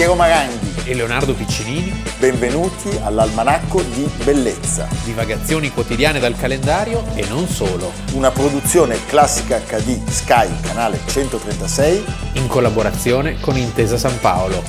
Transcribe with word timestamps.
Piero 0.00 0.14
Maranghi. 0.14 0.88
e 0.88 0.94
Leonardo 0.94 1.34
Piccinini, 1.34 1.92
Benvenuti 2.18 2.88
all'Almanacco 3.02 3.82
di 3.82 4.10
Bellezza, 4.24 4.88
divagazioni 5.04 5.70
quotidiane 5.70 6.18
dal 6.18 6.34
calendario 6.38 7.04
e 7.14 7.28
non 7.28 7.46
solo, 7.46 7.92
una 8.14 8.30
produzione 8.30 9.04
classica 9.04 9.58
HD 9.58 10.02
Sky, 10.08 10.58
canale 10.62 11.00
136. 11.04 12.02
in 12.36 12.46
collaborazione 12.48 13.38
con 13.40 13.58
Intesa 13.58 13.98
San 13.98 14.18
Paolo. 14.20 14.62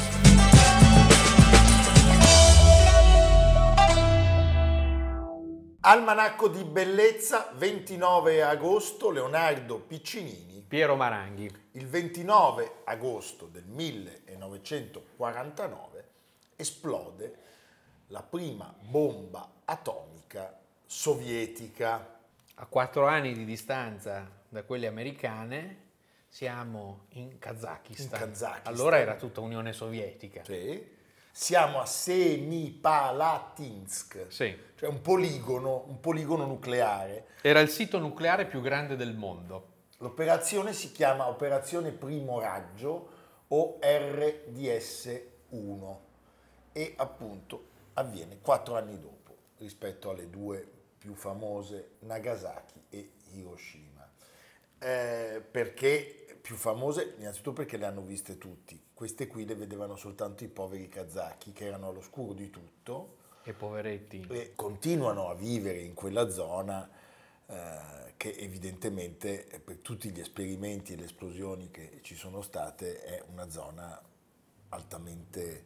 Almanacco 5.79 6.49
di 6.49 6.65
Bellezza, 6.65 7.53
29 7.57 8.43
agosto, 8.43 9.09
Leonardo 9.09 9.79
Piccinini. 9.79 10.51
Piero 10.71 10.95
Maranghi. 10.95 11.51
Il 11.73 11.85
29 11.85 12.83
agosto 12.85 13.45
del 13.45 13.65
1949 14.47 16.07
esplode 16.55 17.35
la 18.07 18.23
prima 18.23 18.73
bomba 18.79 19.49
atomica 19.65 20.57
sovietica. 20.85 22.19
A 22.55 22.65
quattro 22.65 23.05
anni 23.07 23.33
di 23.33 23.45
distanza 23.45 24.29
da 24.47 24.63
quelle 24.63 24.87
americane 24.87 25.89
siamo 26.27 27.05
in 27.13 27.39
Kazakistan. 27.39 28.05
In 28.05 28.11
Kazakistan. 28.27 28.73
Allora 28.73 28.99
era 28.99 29.15
tutta 29.15 29.39
Unione 29.41 29.73
Sovietica. 29.73 30.43
Sì. 30.43 30.99
Siamo 31.33 31.79
a 31.79 31.85
Semipalatinsk, 31.85 34.25
Sì. 34.27 34.53
cioè 34.75 34.89
un 34.89 34.99
poligono, 35.01 35.85
un 35.87 36.01
poligono 36.01 36.45
nucleare. 36.45 37.27
Era 37.41 37.61
il 37.61 37.69
sito 37.69 37.99
nucleare 37.99 38.45
più 38.45 38.59
grande 38.61 38.97
del 38.97 39.15
mondo. 39.15 39.67
L'operazione 39.99 40.73
si 40.73 40.91
chiama 40.91 41.29
Operazione 41.29 41.91
Primo 41.91 42.39
Raggio 42.39 43.10
o 43.53 43.79
RDS-1 43.81 45.95
e 46.73 46.93
appunto 46.97 47.69
avviene 47.93 48.39
quattro 48.39 48.75
anni 48.75 48.99
dopo 48.99 49.35
rispetto 49.57 50.09
alle 50.09 50.29
due 50.29 50.67
più 50.97 51.13
famose 51.15 51.91
Nagasaki 51.99 52.83
e 52.89 53.11
Hiroshima. 53.33 54.09
Eh, 54.79 55.43
perché 55.49 56.37
più 56.41 56.55
famose? 56.55 57.15
Innanzitutto 57.17 57.53
perché 57.53 57.77
le 57.77 57.85
hanno 57.85 58.01
viste 58.01 58.37
tutti. 58.37 58.81
Queste 58.93 59.27
qui 59.27 59.45
le 59.45 59.55
vedevano 59.55 59.95
soltanto 59.95 60.43
i 60.43 60.47
poveri 60.47 60.87
kazaki 60.87 61.51
che 61.51 61.65
erano 61.65 61.89
all'oscuro 61.89 62.33
di 62.33 62.49
tutto 62.49 63.17
E 63.43 63.53
poveretti. 63.53 64.25
e 64.29 64.53
continuano 64.55 65.29
a 65.29 65.35
vivere 65.35 65.79
in 65.79 65.93
quella 65.93 66.29
zona 66.29 66.89
eh, 67.51 68.13
che 68.15 68.35
evidentemente 68.37 69.47
eh, 69.47 69.59
per 69.59 69.79
tutti 69.79 70.09
gli 70.09 70.19
esperimenti 70.19 70.93
e 70.93 70.95
le 70.95 71.05
esplosioni 71.05 71.69
che 71.69 71.99
ci 72.01 72.15
sono 72.15 72.41
state 72.41 73.03
è 73.03 73.23
una 73.29 73.49
zona 73.49 73.99
altamente 74.69 75.65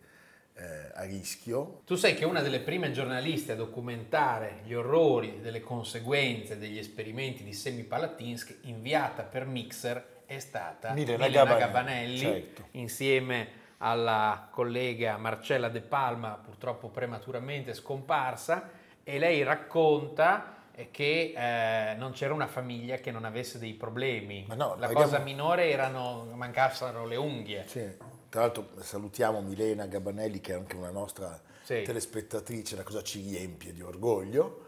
eh, 0.53 0.91
a 0.93 1.03
rischio. 1.03 1.81
Tu 1.85 1.95
sai 1.95 2.15
che 2.15 2.25
una 2.25 2.41
delle 2.41 2.61
prime 2.61 2.91
giornaliste 2.91 3.51
a 3.51 3.55
documentare 3.55 4.61
gli 4.63 4.73
orrori 4.73 5.41
delle 5.41 5.59
conseguenze 5.59 6.57
degli 6.57 6.77
esperimenti 6.77 7.43
di 7.43 7.53
Semipalatinsk 7.53 8.59
inviata 8.61 9.23
per 9.23 9.45
Mixer 9.45 10.23
è 10.25 10.39
stata 10.39 10.93
Milena 10.93 11.27
Milena 11.27 11.55
Gabanelli, 11.55 11.59
Gabanelli 11.59 12.17
certo. 12.17 12.67
insieme 12.71 13.63
alla 13.77 14.47
collega 14.49 15.17
Marcella 15.17 15.69
De 15.69 15.81
Palma, 15.81 16.39
purtroppo 16.43 16.87
prematuramente 16.89 17.73
scomparsa, 17.73 18.71
e 19.03 19.19
lei 19.19 19.43
racconta 19.43 20.54
che 20.91 21.33
eh, 21.35 21.95
non 21.95 22.11
c'era 22.11 22.33
una 22.33 22.47
famiglia 22.47 22.97
che 22.97 23.11
non 23.11 23.23
avesse 23.25 23.57
dei 23.59 23.73
problemi. 23.73 24.45
No, 24.55 24.75
La 24.77 24.89
cosa 24.91 25.19
minore 25.19 25.69
erano 25.69 26.27
mancassero 26.33 27.05
le 27.05 27.15
unghie. 27.15 27.63
Sì. 27.67 27.87
Tra 28.29 28.41
l'altro 28.41 28.67
salutiamo 28.79 29.41
Milena 29.41 29.85
Gabanelli 29.85 30.41
che 30.41 30.51
è 30.51 30.55
anche 30.55 30.75
una 30.75 30.91
nostra 30.91 31.39
Sì. 31.63 31.81
telespettatrice, 31.83 32.75
la 32.75 32.83
cosa 32.83 33.01
ci 33.01 33.21
riempie 33.21 33.71
di 33.73 33.81
orgoglio. 33.81 34.63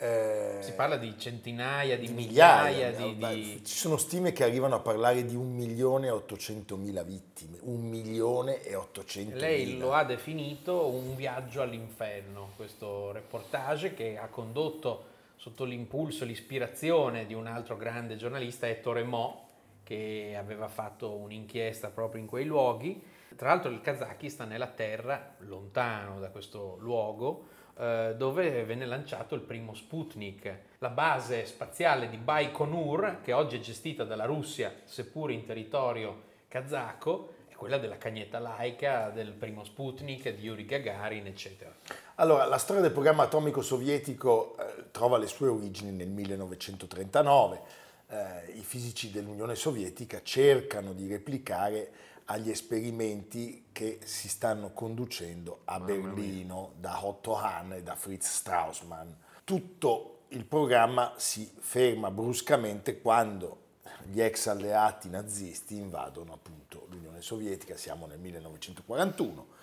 Eh, 0.00 0.58
Si 0.60 0.74
parla 0.74 0.96
di 0.96 1.18
centinaia, 1.18 1.98
di 1.98 2.06
di 2.06 2.12
migliaia, 2.12 2.92
di, 2.92 3.16
ma 3.18 3.32
di- 3.32 3.60
Ci 3.64 3.74
sono 3.76 3.96
stime 3.96 4.30
che 4.30 4.44
arrivano 4.44 4.76
a 4.76 4.78
parlare 4.78 5.24
di 5.24 5.34
un 5.34 5.52
milione 5.52 6.06
e 6.06 6.10
800 6.10 6.76
mila 6.76 7.02
vittime. 7.02 7.58
Un 7.62 7.80
milione 7.80 8.62
e 8.62 8.76
800 8.76 9.36
Lei 9.38 9.76
lo 9.76 9.92
ha 9.92 10.04
definito 10.04 10.86
un 10.86 11.16
viaggio 11.16 11.62
all'inferno, 11.62 12.50
questo 12.54 13.10
reportage 13.10 13.92
che 13.94 14.16
ha 14.16 14.28
condotto 14.28 15.16
sotto 15.38 15.64
l'impulso, 15.64 16.24
l'ispirazione 16.24 17.24
di 17.24 17.32
un 17.32 17.46
altro 17.46 17.76
grande 17.76 18.16
giornalista, 18.16 18.68
Ettore 18.68 19.04
Mo, 19.04 19.46
che 19.84 20.34
aveva 20.36 20.66
fatto 20.66 21.14
un'inchiesta 21.14 21.90
proprio 21.90 22.20
in 22.20 22.26
quei 22.26 22.44
luoghi. 22.44 23.00
Tra 23.36 23.48
l'altro 23.48 23.70
il 23.70 23.80
Kazakistan 23.80 24.52
è 24.52 24.58
la 24.58 24.66
terra, 24.66 25.36
lontano 25.38 26.18
da 26.18 26.30
questo 26.30 26.76
luogo, 26.80 27.46
eh, 27.78 28.14
dove 28.16 28.64
venne 28.64 28.84
lanciato 28.84 29.36
il 29.36 29.40
primo 29.42 29.74
Sputnik. 29.74 30.58
La 30.78 30.90
base 30.90 31.46
spaziale 31.46 32.10
di 32.10 32.16
Baikonur, 32.16 33.20
che 33.22 33.32
oggi 33.32 33.56
è 33.56 33.60
gestita 33.60 34.02
dalla 34.02 34.24
Russia, 34.24 34.74
seppur 34.84 35.30
in 35.30 35.44
territorio 35.44 36.22
kazako, 36.48 37.34
è 37.46 37.54
quella 37.54 37.78
della 37.78 37.96
cagnetta 37.96 38.40
laica, 38.40 39.10
del 39.10 39.30
primo 39.30 39.62
Sputnik, 39.62 40.34
di 40.34 40.42
Yuri 40.42 40.64
Gagarin, 40.64 41.26
eccetera. 41.26 41.72
Allora, 42.20 42.46
la 42.46 42.58
storia 42.58 42.82
del 42.82 42.90
programma 42.90 43.22
atomico 43.22 43.62
sovietico 43.62 44.56
eh, 44.58 44.90
trova 44.90 45.18
le 45.18 45.28
sue 45.28 45.46
origini 45.46 45.92
nel 45.92 46.08
1939. 46.08 47.60
Eh, 48.08 48.54
I 48.56 48.62
fisici 48.62 49.12
dell'Unione 49.12 49.54
Sovietica 49.54 50.20
cercano 50.24 50.94
di 50.94 51.06
replicare 51.06 51.92
agli 52.24 52.50
esperimenti 52.50 53.66
che 53.70 54.00
si 54.02 54.28
stanno 54.28 54.72
conducendo 54.72 55.60
a 55.66 55.78
Berlino 55.78 56.72
da 56.80 57.06
Otto 57.06 57.36
Hahn 57.36 57.74
e 57.74 57.82
da 57.84 57.94
Fritz 57.94 58.28
Straussmann. 58.34 59.10
Tutto 59.44 60.22
il 60.30 60.44
programma 60.44 61.12
si 61.18 61.48
ferma 61.60 62.10
bruscamente 62.10 63.00
quando 63.00 63.66
gli 64.10 64.20
ex 64.20 64.48
alleati 64.48 65.08
nazisti 65.08 65.76
invadono 65.76 66.32
appunto 66.32 66.88
l'Unione 66.90 67.22
Sovietica, 67.22 67.76
siamo 67.76 68.06
nel 68.06 68.18
1941. 68.18 69.57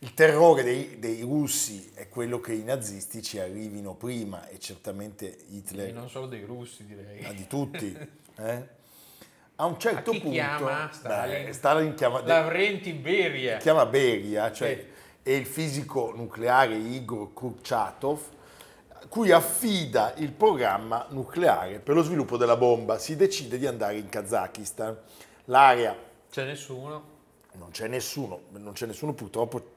Il 0.00 0.12
terrore 0.14 0.62
dei, 0.62 0.98
dei 0.98 1.22
russi 1.22 1.90
è 1.94 2.08
quello 2.08 2.38
che 2.40 2.52
i 2.52 2.62
nazisti 2.62 3.22
ci 3.22 3.38
arrivino 3.38 3.94
prima 3.94 4.46
e 4.48 4.58
certamente 4.58 5.36
Hitler 5.48 5.88
E 5.88 5.92
non 5.92 6.08
solo 6.10 6.26
dei 6.26 6.44
russi, 6.44 6.84
direi. 6.84 7.22
ma 7.22 7.32
di 7.32 7.46
tutti. 7.46 7.96
eh? 8.38 8.68
A 9.56 9.64
un 9.64 9.78
certo 9.80 10.10
A 10.10 10.12
punto 10.12 10.30
chiama 10.30 10.90
Stalin? 10.92 11.44
Beh, 11.46 11.52
Stalin 11.54 11.94
chiama, 11.94 12.20
Lavrenti 12.22 12.92
Beria. 12.92 13.56
chiama 13.56 13.86
Beria, 13.86 14.52
cioè, 14.52 14.74
Sì. 15.22 15.30
e 15.30 15.36
il 15.36 15.46
fisico 15.46 16.12
nucleare 16.14 16.76
Igor 16.76 17.32
Kurchatov, 17.32 18.20
cui 19.08 19.30
affida 19.30 20.12
il 20.18 20.32
programma 20.32 21.06
nucleare 21.08 21.78
per 21.78 21.94
lo 21.94 22.02
sviluppo 22.02 22.36
della 22.36 22.56
bomba. 22.58 22.98
Si 22.98 23.16
decide 23.16 23.56
di 23.56 23.66
andare 23.66 23.96
in 23.96 24.10
Kazakistan. 24.10 24.94
L'area 25.46 25.96
C'è 26.30 26.44
nessuno, 26.44 27.14
non 27.58 27.70
c'è 27.70 27.88
nessuno, 27.88 28.42
non 28.50 28.72
c'è 28.72 28.86
nessuno 28.86 29.12
purtroppo 29.12 29.74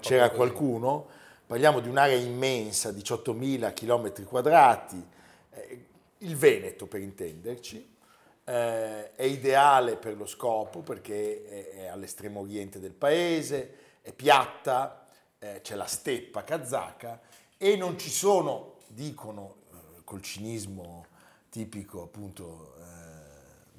c'era 0.00 0.30
qualcuno, 0.30 1.06
parliamo 1.46 1.80
di 1.80 1.88
un'area 1.88 2.16
immensa, 2.16 2.90
18.000 2.90 3.72
km 3.72 4.24
quadrati, 4.24 5.04
eh, 5.50 5.86
il 6.18 6.36
Veneto 6.36 6.86
per 6.86 7.00
intenderci, 7.00 7.96
eh, 8.44 9.12
è 9.12 9.22
ideale 9.22 9.96
per 9.96 10.16
lo 10.16 10.26
scopo 10.26 10.80
perché 10.80 11.44
è, 11.44 11.68
è 11.82 11.86
all'estremo 11.86 12.40
oriente 12.40 12.80
del 12.80 12.92
paese, 12.92 13.74
è 14.02 14.12
piatta, 14.12 15.06
eh, 15.38 15.60
c'è 15.62 15.74
la 15.74 15.86
steppa 15.86 16.44
kazaka 16.44 17.20
e 17.56 17.76
non 17.76 17.98
ci 17.98 18.10
sono, 18.10 18.76
dicono 18.88 19.56
eh, 19.72 20.04
col 20.04 20.22
cinismo 20.22 21.06
tipico 21.48 22.02
appunto 22.02 22.74
eh, 22.78 23.01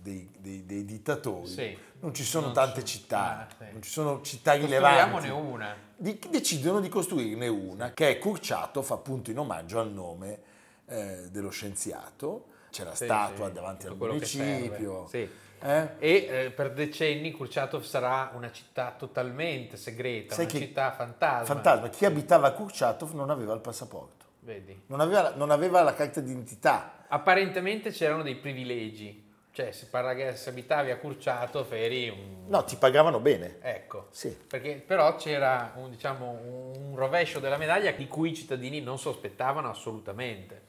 dei, 0.03 0.29
dei- 0.37 0.65
dei 0.65 0.83
dittatori, 0.85 1.47
Sì. 1.47 1.77
non 2.01 2.13
ci 2.13 2.23
sono 2.23 2.47
Non 2.47 2.53
tante 2.55 2.83
ci- 2.83 2.97
città, 2.99 3.39
ah, 3.39 3.47
sì. 3.57 3.71
non 3.71 3.81
ci 3.81 3.89
sono 3.89 4.21
città 4.21 4.53
rilevanti. 4.53 5.11
Costruiamone 5.11 5.49
una. 5.53 5.75
Di- 5.95 6.19
decidono 6.29 6.79
di 6.81 6.89
costruirne 6.89 7.47
una 7.47 7.91
che 7.93 8.09
è 8.09 8.19
Kurchatov 8.19 8.91
appunto 8.91 9.31
in 9.31 9.39
omaggio 9.39 9.79
al 9.79 9.91
nome 9.91 10.39
eh, 10.87 11.29
dello 11.31 11.49
scienziato. 11.49 12.47
C'è 12.69 12.83
la 12.83 12.93
Sì, 12.95 13.05
statua 13.05 13.49
davanti 13.49 13.87
al 13.87 13.95
municipio. 13.95 15.07
eh? 15.11 15.29
E 15.61 15.89
eh, 15.99 16.51
per 16.53 16.73
decenni 16.73 17.31
Kurchatov 17.31 17.83
sarà 17.83 18.31
una 18.35 18.51
città 18.51 18.93
totalmente 18.97 19.77
segreta, 19.77 20.35
Sai 20.35 20.45
una 20.45 20.53
città 20.59 20.91
fantasma. 20.91 21.45
Fantasma, 21.45 21.87
chi 21.89 22.03
abitava 22.05 22.47
a 22.47 22.51
Kurchatov 22.51 23.13
non 23.13 23.29
aveva 23.29 23.53
il 23.53 23.61
passaporto, 23.61 24.25
Vedi? 24.41 24.77
non 24.87 24.99
aveva, 24.99 25.33
non 25.35 25.51
aveva 25.51 25.81
la 25.83 25.93
carta 25.93 26.19
d'identità. 26.19 27.05
Apparentemente 27.07 27.91
c'erano 27.91 28.23
dei 28.23 28.35
privilegi, 28.35 29.22
cioè 29.53 29.71
se, 29.71 29.85
parla 29.85 30.15
che 30.15 30.35
se 30.35 30.49
abitavi 30.49 30.89
a 30.89 30.97
Kurchatov 30.97 31.71
eri 31.73 32.09
un... 32.09 32.45
No, 32.47 32.63
ti 32.63 32.75
pagavano 32.75 33.19
bene. 33.19 33.57
Ecco, 33.61 34.07
Sì. 34.09 34.29
perché 34.29 34.83
però 34.85 35.15
c'era 35.15 35.73
un, 35.75 35.91
diciamo, 35.91 36.31
un 36.31 36.95
rovescio 36.95 37.39
della 37.39 37.57
medaglia 37.57 37.91
di 37.91 38.07
cui 38.07 38.31
i 38.31 38.35
cittadini 38.35 38.81
non 38.81 38.97
sospettavano 38.97 39.69
assolutamente. 39.69 40.61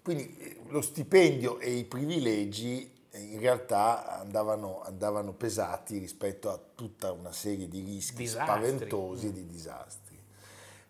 Quindi 0.00 0.36
eh, 0.38 0.56
lo 0.68 0.80
stipendio 0.80 1.58
e 1.58 1.70
i 1.72 1.84
privilegi 1.84 2.88
in 3.14 3.40
realtà 3.40 4.20
andavano, 4.20 4.80
andavano 4.84 5.32
pesati 5.32 5.98
rispetto 5.98 6.50
a 6.50 6.58
tutta 6.74 7.10
una 7.10 7.32
serie 7.32 7.68
di 7.68 7.80
rischi 7.80 8.16
Disastri. 8.16 8.46
spaventosi 8.46 9.26
e 9.26 9.32
di 9.32 9.46
disastri. 9.46 10.18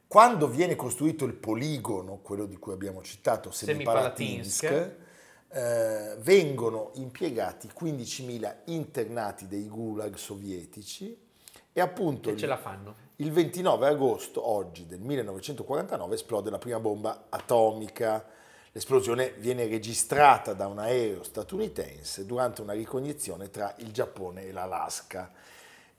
Quando 0.07 0.47
viene 0.47 0.77
costruito 0.77 1.25
il 1.25 1.33
poligono, 1.33 2.19
quello 2.19 2.45
di 2.45 2.57
cui 2.59 2.75
abbiamo 2.75 3.03
citato, 3.03 3.51
Semipalatinsk, 3.51 4.95
eh, 5.53 6.17
vengono 6.21 6.91
impiegati 6.95 7.69
15.000 7.69 8.55
internati 8.67 9.47
dei 9.47 9.69
gulag 9.69 10.15
sovietici 10.17 11.17
e 11.73 11.81
appunto 11.81 12.29
Che 12.29 12.35
il- 12.35 12.39
ce 12.41 12.47
la 12.47 12.57
fanno. 12.57 12.95
il 13.17 13.31
29 13.33 13.87
agosto, 13.87 14.49
oggi 14.49 14.87
del 14.87 15.01
1949, 15.01 16.15
esplode 16.15 16.51
la 16.51 16.59
prima 16.59 16.81
bomba 16.81 17.27
atomica. 17.29 18.25
L'esplosione 18.75 19.33
viene 19.37 19.67
registrata 19.67 20.55
da 20.55 20.67
un 20.67 20.79
aereo 20.79 21.23
statunitense 21.23 22.25
durante 22.25 22.63
una 22.63 22.73
ricognizione 22.73 23.51
tra 23.51 23.75
il 23.79 23.93
Giappone 23.93 24.45
e 24.47 24.53
l'Alaska. 24.53 25.31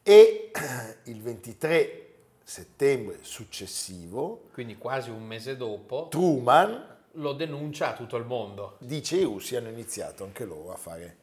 E 0.01 0.51
il 1.05 1.21
23 1.21 2.07
settembre 2.43 3.19
successivo, 3.21 4.45
Quindi 4.51 4.77
quasi 4.77 5.09
un 5.11 5.23
mese 5.23 5.55
dopo 5.55 6.07
Truman 6.09 6.92
lo 7.13 7.33
denuncia 7.33 7.89
a 7.89 7.93
tutto 7.93 8.17
il 8.17 8.25
mondo. 8.25 8.77
dice 8.79 9.17
i 9.17 9.23
russi 9.23 9.55
hanno 9.55 9.69
iniziato 9.69 10.23
anche 10.23 10.45
loro 10.45 10.71
a 10.71 10.77
fare 10.77 11.17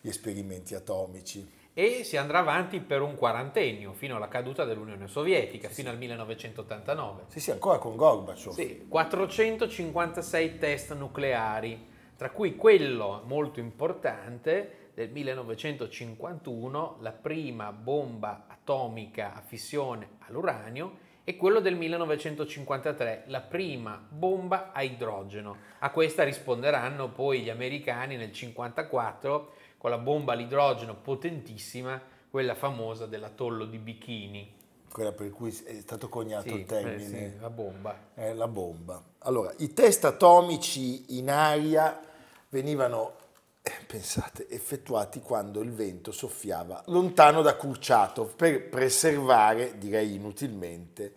gli 0.00 0.08
esperimenti 0.08 0.74
atomici. 0.74 1.56
E 1.74 2.02
si 2.02 2.16
andrà 2.16 2.40
avanti 2.40 2.80
per 2.80 3.02
un 3.02 3.14
quarantennio 3.14 3.92
fino 3.92 4.16
alla 4.16 4.26
caduta 4.26 4.64
dell'Unione 4.64 5.06
Sovietica, 5.06 5.68
fino 5.68 5.90
al 5.90 5.96
1989. 5.96 7.26
Sì, 7.28 7.38
sì, 7.38 7.52
ancora 7.52 7.78
con 7.78 7.94
Gorbaciov. 7.94 8.52
Sì, 8.52 8.86
456 8.88 10.58
test 10.58 10.92
nucleari, 10.94 11.86
tra 12.16 12.30
cui 12.30 12.56
quello 12.56 13.22
molto 13.26 13.60
importante 13.60 14.90
del 14.94 15.10
1951, 15.10 16.96
la 17.00 17.12
prima 17.12 17.70
bomba 17.70 18.46
atomica 18.48 19.34
a 19.34 19.40
fissione 19.40 20.16
all'uranio, 20.26 21.06
e 21.28 21.36
quello 21.36 21.60
del 21.60 21.76
1953, 21.76 23.24
la 23.26 23.42
prima 23.42 24.02
bomba 24.08 24.72
a 24.72 24.82
idrogeno. 24.82 25.58
A 25.80 25.90
questa 25.90 26.24
risponderanno 26.24 27.10
poi 27.10 27.42
gli 27.42 27.50
americani 27.50 28.16
nel 28.16 28.30
1954 28.30 29.52
con 29.76 29.90
la 29.90 29.98
bomba 29.98 30.32
all'idrogeno 30.32 30.94
potentissima, 30.94 32.00
quella 32.30 32.54
famosa 32.54 33.04
dell'atollo 33.04 33.66
di 33.66 33.76
Bikini. 33.76 34.54
Quella 34.90 35.12
per 35.12 35.28
cui 35.28 35.50
è 35.50 35.80
stato 35.82 36.08
coniato 36.08 36.48
Sì, 36.48 36.54
il 36.54 36.60
eh, 36.60 36.64
termine. 36.64 37.04
sì, 37.04 37.38
la 37.38 37.50
bomba. 37.50 37.98
è 38.14 38.32
la 38.32 38.48
bomba. 38.48 39.02
Allora, 39.18 39.52
i 39.58 39.74
test 39.74 40.06
atomici 40.06 41.18
in 41.18 41.28
aria 41.28 42.00
venivano, 42.48 43.16
eh, 43.18 43.27
pensate, 43.86 44.48
effettuati 44.48 45.20
quando 45.20 45.60
il 45.60 45.72
vento 45.72 46.12
soffiava 46.12 46.82
lontano 46.86 47.42
da 47.42 47.56
Kurchatov 47.56 48.34
per 48.34 48.68
preservare, 48.68 49.78
direi 49.78 50.14
inutilmente, 50.14 51.12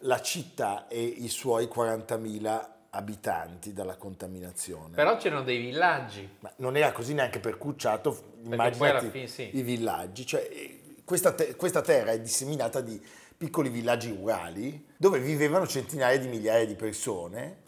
la 0.00 0.20
città 0.20 0.88
e 0.88 1.02
i 1.02 1.28
suoi 1.28 1.66
40.000 1.66 2.68
abitanti 2.90 3.72
dalla 3.72 3.96
contaminazione. 3.96 4.94
Però 4.94 5.16
c'erano 5.16 5.42
dei 5.42 5.58
villaggi. 5.58 6.28
Ma 6.40 6.52
non 6.56 6.76
era 6.76 6.92
così 6.92 7.14
neanche 7.14 7.40
per 7.40 7.58
Kurchatov, 7.58 8.22
immaginati 8.42 9.08
fine 9.08 9.26
sì. 9.26 9.50
i 9.54 9.62
villaggi. 9.62 10.26
Cioè, 10.26 10.48
eh, 10.50 10.80
questa, 11.04 11.32
te- 11.32 11.56
questa 11.56 11.82
terra 11.82 12.12
è 12.12 12.20
disseminata 12.20 12.80
di 12.80 13.00
piccoli 13.36 13.68
villaggi 13.68 14.10
rurali 14.10 14.86
dove 14.96 15.18
vivevano 15.20 15.66
centinaia 15.66 16.18
di 16.18 16.26
migliaia 16.26 16.64
di 16.64 16.74
persone 16.74 17.58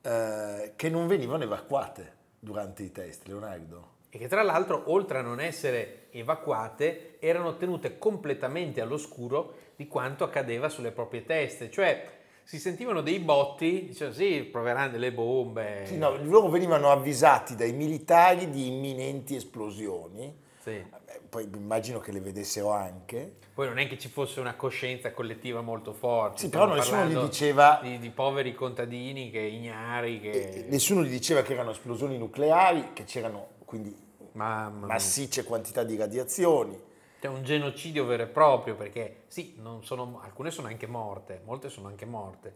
eh, 0.00 0.72
che 0.76 0.88
non 0.88 1.06
venivano 1.06 1.44
evacuate 1.44 2.22
durante 2.44 2.82
i 2.84 2.92
test, 2.92 3.26
Leonardo. 3.26 3.92
e 4.10 4.18
che 4.18 4.28
tra 4.28 4.42
l'altro, 4.42 4.84
oltre 4.92 5.18
a 5.18 5.22
non 5.22 5.40
essere 5.40 6.06
evacuate, 6.12 7.16
erano 7.18 7.56
tenute 7.56 7.98
completamente 7.98 8.80
all'oscuro 8.80 9.54
di 9.74 9.88
quanto 9.88 10.22
accadeva 10.22 10.68
sulle 10.68 10.92
proprie 10.92 11.24
teste. 11.24 11.68
Cioè, 11.68 12.12
si 12.44 12.60
sentivano 12.60 13.00
dei 13.00 13.18
botti, 13.18 13.86
dicevano 13.86 14.14
sì, 14.14 14.42
proveranno 14.44 14.92
delle 14.92 15.12
bombe. 15.12 15.82
Sì, 15.86 15.96
no, 15.96 16.14
loro 16.22 16.48
venivano 16.48 16.90
avvisati 16.90 17.56
dai 17.56 17.72
militari 17.72 18.50
di 18.50 18.68
imminenti 18.68 19.34
esplosioni. 19.34 20.42
Sì. 20.60 20.84
Poi 21.34 21.50
immagino 21.52 21.98
che 21.98 22.12
le 22.12 22.20
vedessero 22.20 22.70
anche. 22.70 23.34
Poi 23.52 23.66
non 23.66 23.78
è 23.80 23.88
che 23.88 23.98
ci 23.98 24.06
fosse 24.08 24.38
una 24.38 24.54
coscienza 24.54 25.10
collettiva 25.12 25.62
molto 25.62 25.92
forte. 25.92 26.38
Sì, 26.38 26.48
però 26.48 26.72
nessuno 26.72 27.06
gli 27.06 27.16
diceva- 27.18 27.80
Di, 27.82 27.98
di 27.98 28.10
poveri 28.10 28.54
contadini 28.54 29.32
che 29.32 29.40
ignari, 29.40 30.20
che... 30.20 30.66
Nessuno 30.68 31.02
gli 31.02 31.08
diceva 31.10 31.42
che 31.42 31.54
erano 31.54 31.72
esplosioni 31.72 32.18
nucleari, 32.18 32.92
che 32.92 33.02
c'erano 33.02 33.48
quindi 33.64 33.92
Mamma 34.34 34.86
mia. 34.86 34.86
massicce 34.86 35.42
quantità 35.42 35.82
di 35.82 35.96
radiazioni. 35.96 36.80
C'è 37.20 37.26
un 37.26 37.42
genocidio 37.42 38.04
vero 38.04 38.22
e 38.22 38.26
proprio, 38.26 38.76
perché 38.76 39.22
sì, 39.26 39.56
non 39.58 39.84
sono- 39.84 40.20
alcune 40.22 40.52
sono 40.52 40.68
anche 40.68 40.86
morte, 40.86 41.40
molte 41.44 41.68
sono 41.68 41.88
anche 41.88 42.04
morte, 42.06 42.54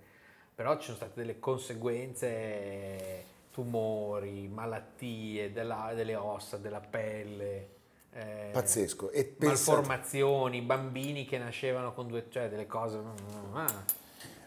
però 0.55 0.77
ci 0.77 0.85
sono 0.85 0.97
state 0.99 1.15
delle 1.17 1.41
conseguenze, 1.41 3.25
tumori, 3.51 4.47
malattie 4.47 5.51
della- 5.51 5.91
delle 5.97 6.15
ossa, 6.15 6.59
della 6.59 6.79
pelle, 6.81 7.71
eh, 8.13 8.51
Pazzesco. 8.53 9.11
E 9.11 9.35
malformazioni, 9.39 10.61
bambini 10.63 11.25
che 11.25 11.39
nascevano 11.39 11.93
con 11.93 12.09
due, 12.09 12.27
cioè 12.31 12.49
delle 12.49 12.67
cose... 12.67 13.01
ah. 13.53 13.85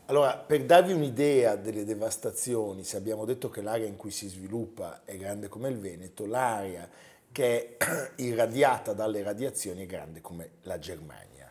Allora, 0.05 0.35
per 0.35 0.65
darvi 0.65 0.91
un'idea 0.91 1.55
delle 1.55 1.85
devastazioni, 1.85 2.83
se 2.83 2.97
abbiamo 2.97 3.23
detto 3.23 3.49
che 3.49 3.61
l'area 3.61 3.87
in 3.87 3.95
cui 3.95 4.11
si 4.11 4.27
sviluppa 4.27 5.01
è 5.05 5.15
grande 5.15 5.47
come 5.47 5.69
il 5.69 5.77
Veneto, 5.77 6.25
l'area 6.25 6.89
che 7.31 7.77
è 7.77 8.11
irradiata 8.21 8.91
dalle 8.93 9.23
radiazioni 9.23 9.83
è 9.83 9.85
grande 9.85 10.19
come 10.19 10.49
la 10.63 10.77
Germania. 10.79 11.49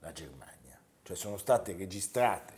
La 0.00 0.12
Germania. 0.12 0.78
Cioè 1.02 1.16
sono 1.16 1.38
state 1.38 1.74
registrate 1.74 2.55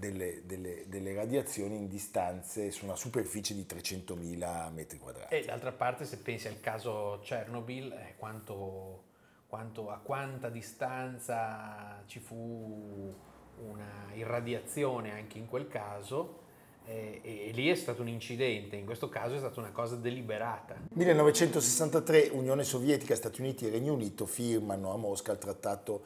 delle, 0.00 0.42
delle- 0.46 0.84
delle 0.88 1.14
radiazioni 1.14 1.76
in 1.76 1.86
distanze 1.86 2.70
su 2.72 2.86
una 2.86 2.96
superficie 2.96 3.54
di 3.54 3.66
300.000 3.68 4.70
metri 4.72 4.98
quadrati. 4.98 5.34
E 5.34 5.44
d'altra 5.44 5.70
parte, 5.70 6.04
se 6.04 6.16
pensi 6.18 6.48
al 6.48 6.58
caso 6.58 7.20
Chernobyl, 7.22 7.92
eh, 7.92 8.14
quanto, 8.16 9.04
quanto- 9.46 9.90
a 9.90 9.98
quanta 9.98 10.48
distanza 10.48 12.02
ci 12.06 12.18
fu 12.18 13.14
una 13.62 14.08
irradiazione 14.14 15.12
anche 15.12 15.36
in 15.38 15.46
quel 15.46 15.68
caso, 15.68 16.38
eh, 16.86 17.20
e, 17.22 17.48
e 17.48 17.50
lì 17.52 17.68
è 17.68 17.74
stato 17.74 18.00
un 18.00 18.08
incidente, 18.08 18.76
in 18.76 18.86
questo 18.86 19.10
caso 19.10 19.34
è 19.34 19.38
stata 19.38 19.60
una 19.60 19.70
cosa 19.70 19.96
deliberata. 19.96 20.76
1963 20.94 22.30
Unione 22.32 22.64
Sovietica, 22.64 23.14
Stati 23.14 23.42
Uniti 23.42 23.66
e 23.66 23.70
Regno 23.70 23.92
Unito 23.92 24.24
firmano 24.24 24.92
a 24.92 24.96
Mosca 24.96 25.32
il 25.32 25.38
trattato 25.38 26.02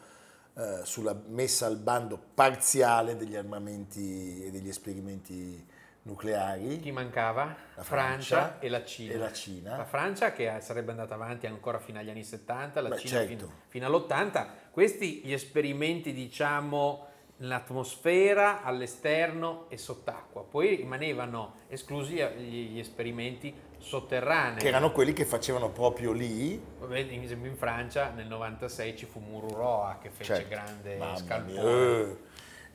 eh, 0.57 0.81
sulla 0.85 1.21
messa 1.29 1.67
al 1.67 1.77
bando 1.77 2.19
parziale 2.35 3.17
degli 3.17 3.37
armamenti 3.37 4.45
e 4.45 4.51
degli 4.51 4.69
esperimenti 4.69 5.67
nucleari. 6.03 6.81
Chi 6.81 6.93
mancava? 6.93 7.57
La 7.75 7.83
Francia, 7.83 8.37
Francia 8.37 8.59
e 8.61 8.69
la 8.69 8.85
Cina. 8.85 9.13
e 9.13 9.17
la 9.17 9.33
Cina. 9.33 9.77
La 9.77 9.85
Francia 9.85 10.33
che 10.33 10.53
sarebbe 10.61 10.91
andata 10.91 11.15
avanti 11.15 11.47
ancora 11.47 11.79
fino 11.79 11.99
agli 11.99 12.11
anni 12.11 12.25
70, 12.25 12.81
la 12.81 12.89
Beh, 12.91 12.99
Cina 12.99 13.11
certo. 13.11 13.29
fino, 13.29 13.53
fino 13.69 13.87
all'80. 13.87 14.47
Questi 14.71 15.23
gli 15.25 15.33
esperimenti, 15.33 16.13
diciamo, 16.13 17.09
nell'atmosfera, 17.45 18.63
all'esterno 18.63 19.67
e 19.69 19.77
sott'acqua. 19.77 20.43
Poi 20.43 20.77
rimanevano 20.77 21.57
esclusi 21.69 22.15
gli, 22.39 22.79
esperimenti 22.79 23.55
sotterranei. 23.79 24.59
Che 24.59 24.67
erano 24.69 24.91
quelli 24.91 25.13
che 25.13 25.27
facevano 25.27 25.69
proprio 25.71 26.13
lì. 26.13 26.61
Ad 26.81 26.91
esempio 26.93 27.51
in 27.51 27.57
Francia 27.57 28.11
nel 28.11 28.27
96 28.27 28.97
ci 28.97 29.05
fu 29.07 29.21
Mururoa 29.21 29.99
che 30.01 30.09
fece 30.11 30.35
Certo. 30.35 30.49
grande 30.49 30.97
Mamma 30.97 31.17
scalpore. 31.19 32.05
mia. 32.07 32.17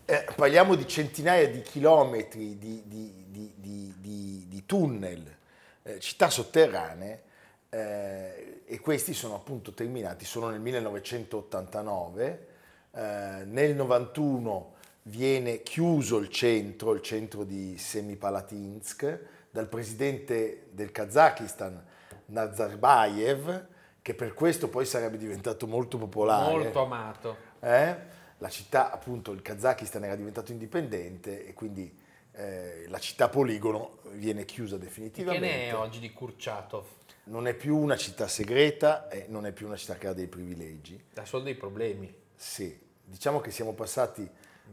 Eh, 0.06 0.26
parliamo 0.36 0.76
di 0.76 0.88
centinaia 0.88 1.48
di 1.50 1.62
chilometri 1.62 2.58
di- 2.58 2.84
di- 2.86 3.14
di- 3.28 4.46
di 4.48 4.66
tunnel, 4.66 5.36
eh, 5.84 6.00
città 6.00 6.30
sotterranee, 6.30 7.24
eh, 7.70 8.62
e 8.66 8.80
questi 8.80 9.14
sono 9.14 9.36
appunto 9.36 9.74
terminati 9.74 10.26
solo 10.26 10.50
nel 10.50 10.60
1989. 10.60 12.48
Eh, 12.92 13.44
nel 13.46 13.76
91 13.76 14.74
viene 15.04 15.62
chiuso 15.62 16.18
il 16.18 16.30
centro, 16.30 16.94
il 16.94 17.02
centro 17.02 17.44
di 17.44 17.78
Semipalatinsk, 17.78 19.20
dal 19.52 19.68
presidente 19.68 20.68
del 20.72 20.92
Kazakistan 20.92 21.84
Nazarbayev, 22.26 23.66
che 24.02 24.14
per 24.14 24.34
questo 24.34 24.70
poi 24.70 24.86
sarebbe 24.86 25.18
diventato 25.18 25.68
molto 25.68 25.98
popolare. 25.98 26.52
Molto 26.52 26.84
amato. 26.84 27.36
Eh? 27.60 27.96
La 28.38 28.50
città, 28.50 28.92
appunto, 28.92 29.32
il 29.32 29.42
Kazakistan 29.42 30.04
era 30.04 30.16
diventato 30.16 30.52
indipendente 30.52 31.46
e 31.46 31.54
quindi 31.54 31.94
eh, 32.34 32.86
la 32.88 33.00
città 33.00 33.28
poligono 33.28 33.98
viene 34.12 34.46
chiusa 34.46 34.78
Che 34.78 34.84
definitivamente. 34.84 35.48
ne 35.48 35.68
è 35.68 35.76
oggi 35.76 36.00
di 36.00 36.12
Kurchatov? 36.14 36.86
Non 37.26 37.48
è 37.48 37.54
più 37.54 37.78
una 37.78 37.98
città 37.98 38.28
segreta 38.28 39.10
e 39.10 39.26
non 39.28 39.46
è 39.46 39.52
più 39.52 39.68
una 39.68 39.76
città 39.76 39.96
che 39.96 40.08
ha 40.08 40.14
dei 40.14 40.28
privilegi. 40.28 41.04
Da 41.14 41.26
solo 41.26 41.44
dei 41.44 41.56
problemi. 41.56 42.12
Sì, 42.42 42.74
diciamo 43.04 43.42
che 43.42 43.52
siamo 43.52 43.74
passati 43.74 44.26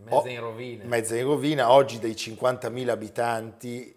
Mezza 0.05 0.29
in 0.29 0.39
rovina. 0.39 0.85
mezza 0.85 1.17
in 1.17 1.25
rovina. 1.25 1.73
Oggi 1.73 1.99
dei 1.99 2.13
50.000 2.13 2.89
abitanti 2.91 3.97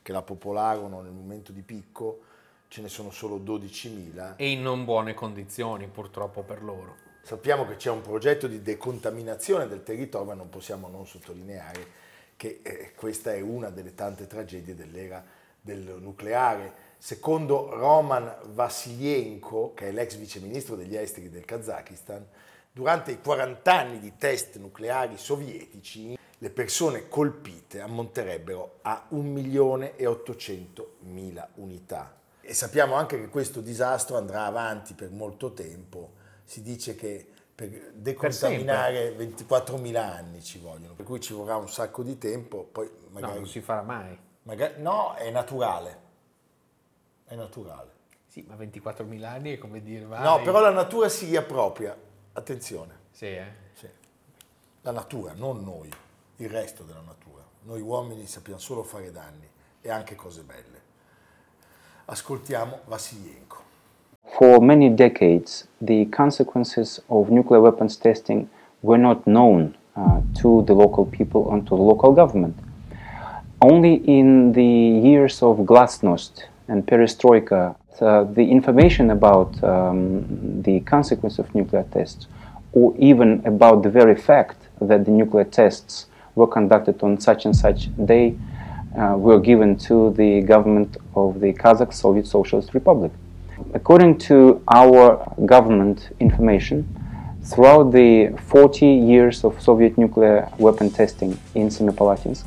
che 0.00 0.12
la 0.12 0.22
popolarono 0.22 1.02
nel 1.02 1.12
momento 1.12 1.52
di 1.52 1.60
picco, 1.60 2.20
ce 2.68 2.80
ne 2.80 2.88
sono 2.88 3.10
solo 3.10 3.36
12.000. 3.36 4.36
E 4.36 4.48
in 4.48 4.62
non 4.62 4.86
buone 4.86 5.12
condizioni 5.12 5.88
purtroppo 5.88 6.42
per 6.42 6.62
loro. 6.62 6.96
Sappiamo 7.20 7.66
che 7.66 7.76
c'è 7.76 7.90
un 7.90 8.00
progetto 8.00 8.46
di 8.46 8.62
decontaminazione 8.62 9.68
del 9.68 9.82
territorio, 9.82 10.28
ma 10.28 10.34
non 10.34 10.48
possiamo 10.48 10.88
non 10.88 11.06
sottolineare 11.06 12.04
che 12.36 12.60
eh, 12.62 12.92
questa 12.96 13.34
è 13.34 13.40
una 13.40 13.68
delle 13.68 13.94
tante 13.94 14.26
tragedie 14.26 14.74
dell'era 14.74 15.22
del 15.60 15.98
nucleare. 16.00 16.72
Secondo 16.96 17.68
Roman 17.74 18.36
Vassilienko, 18.54 19.74
che 19.74 19.88
è 19.88 19.92
l'ex 19.92 20.14
viceministro 20.14 20.76
degli 20.76 20.96
esteri 20.96 21.28
del 21.28 21.44
Kazakistan, 21.44 22.24
durante 22.76 23.10
i 23.10 23.20
40 23.22 23.74
anni 23.74 23.98
di 23.98 24.18
test 24.18 24.58
nucleari 24.58 25.16
sovietici 25.16 26.18
le 26.36 26.50
persone 26.50 27.08
colpite 27.08 27.80
ammonterebbero 27.80 28.80
a 28.82 29.06
1.800.000 29.12 31.46
unità. 31.54 32.14
E 32.42 32.52
sappiamo 32.52 32.94
anche 32.94 33.18
che 33.18 33.30
questo 33.30 33.62
disastro 33.62 34.18
andrà 34.18 34.44
avanti 34.44 34.92
per 34.92 35.10
molto 35.10 35.54
tempo. 35.54 36.12
Si 36.44 36.60
dice 36.60 36.94
che 36.96 37.26
per 37.54 37.92
decontaminare 37.94 39.16
24.000 39.16 39.96
anni 39.96 40.42
ci 40.42 40.58
vogliono, 40.58 40.92
per 40.92 41.06
cui 41.06 41.18
ci 41.18 41.32
vorrà 41.32 41.56
un 41.56 41.70
sacco 41.70 42.02
di 42.02 42.18
tempo, 42.18 42.68
poi 42.70 42.90
magari... 43.08 43.32
No, 43.32 43.38
non 43.38 43.48
si 43.48 43.62
farà 43.62 43.80
mai. 43.80 44.18
Magari, 44.42 44.82
no, 44.82 45.14
è 45.14 45.30
naturale. 45.30 46.00
È 47.24 47.34
naturale. 47.34 47.92
Sì, 48.26 48.44
ma 48.46 48.54
24.000 48.54 49.24
anni 49.24 49.54
è 49.54 49.58
come 49.58 49.82
dire... 49.82 50.04
Vai. 50.04 50.22
No, 50.22 50.42
però 50.42 50.60
la 50.60 50.68
natura 50.68 51.08
si 51.08 51.24
riappropria. 51.24 52.04
Attenzione. 52.36 52.92
Sì, 53.12 53.24
eh? 53.24 53.46
Sì. 53.72 53.88
La 54.82 54.90
natura, 54.90 55.32
non 55.34 55.64
noi, 55.64 55.88
il 56.36 56.50
resto 56.50 56.82
della 56.82 57.00
natura. 57.00 57.42
Noi 57.62 57.80
uomini 57.80 58.26
sappiamo 58.26 58.58
solo 58.58 58.82
fare 58.82 59.10
danni 59.10 59.48
e 59.80 59.90
anche 59.90 60.14
cose 60.16 60.42
belle. 60.42 60.80
Ascoltiamo 62.04 62.80
Vassilienko. 62.84 63.56
For 64.38 64.60
many 64.60 64.94
decades, 64.94 65.66
the 65.78 66.06
consequences 66.10 67.02
of 67.06 67.30
nuclear 67.30 67.62
weapons 67.62 67.96
testing 67.96 68.46
were 68.80 69.00
not 69.00 69.22
known 69.24 69.74
uh, 69.94 70.20
to 70.38 70.62
the 70.64 70.74
local 70.74 71.06
people 71.06 71.50
and 71.52 71.66
to 71.66 71.74
the 71.74 71.82
local 71.82 72.12
government. 72.12 72.54
Only 73.62 74.02
in 74.04 74.52
the 74.52 75.00
years 75.08 75.40
of 75.40 75.60
glasnost 75.64 76.46
and 76.68 76.84
perestroika, 76.84 77.76
the 78.04 78.42
information 78.42 79.10
about 79.10 79.62
um, 79.64 80.62
the 80.62 80.80
consequence 80.80 81.38
of 81.38 81.54
nuclear 81.54 81.84
tests, 81.92 82.26
or 82.72 82.94
even 82.98 83.42
about 83.46 83.82
the 83.82 83.90
very 83.90 84.16
fact 84.16 84.56
that 84.80 85.04
the 85.04 85.10
nuclear 85.10 85.44
tests 85.44 86.06
were 86.34 86.46
conducted 86.46 87.02
on 87.02 87.18
such 87.18 87.46
and 87.46 87.56
such 87.56 87.88
day, 88.06 88.36
uh, 88.98 89.14
were 89.16 89.40
given 89.40 89.76
to 89.76 90.12
the 90.12 90.40
government 90.42 90.96
of 91.14 91.40
the 91.40 91.52
Kazakh 91.52 91.92
Soviet 91.92 92.26
Socialist 92.26 92.74
Republic. 92.74 93.12
According 93.74 94.18
to 94.18 94.62
our 94.68 95.32
government 95.46 96.10
information, 96.20 96.86
throughout 97.42 97.92
the 97.92 98.36
40 98.46 98.86
years 98.86 99.44
of 99.44 99.60
Soviet 99.62 99.96
nuclear 99.96 100.50
weapon 100.58 100.90
testing 100.90 101.38
in 101.54 101.68
Semipalatinsk, 101.68 102.44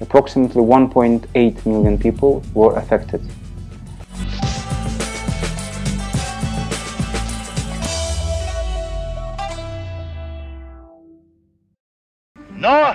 approximately 0.00 0.62
1.8 0.62 1.66
million 1.66 1.98
people 1.98 2.42
were 2.54 2.76
affected. 2.76 3.20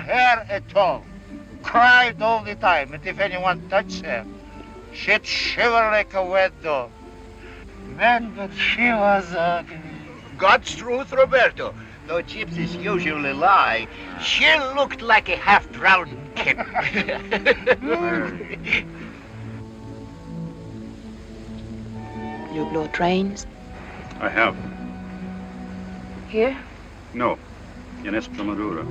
Hair 0.06 0.46
at 0.48 0.74
all. 0.76 1.04
Cried 1.62 2.22
all 2.22 2.44
the 2.44 2.54
time, 2.54 2.94
and 2.94 3.04
if 3.04 3.18
anyone 3.18 3.68
touched 3.68 4.04
her, 4.06 4.24
she'd 4.92 5.26
shiver 5.26 5.70
like 5.70 6.14
a 6.14 6.24
wet 6.24 6.52
dog. 6.62 6.90
Man, 7.96 8.32
but 8.36 8.50
she 8.54 8.88
was 8.88 9.34
ugly. 9.34 9.78
God's 10.38 10.74
truth, 10.76 11.12
Roberto. 11.12 11.74
Though 12.06 12.22
gypsies 12.22 12.80
usually 12.80 13.32
lie, 13.32 13.88
she 14.22 14.46
looked 14.76 15.02
like 15.02 15.28
a 15.28 15.36
half-drowned 15.36 16.16
kitten. 16.36 16.66
You 22.56 22.64
blow 22.64 22.86
trains? 22.86 23.46
I 24.18 24.30
have. 24.30 24.56
Here? 26.28 26.56
No, 27.12 27.38
in 28.02 28.14
Estremadura. 28.14 28.86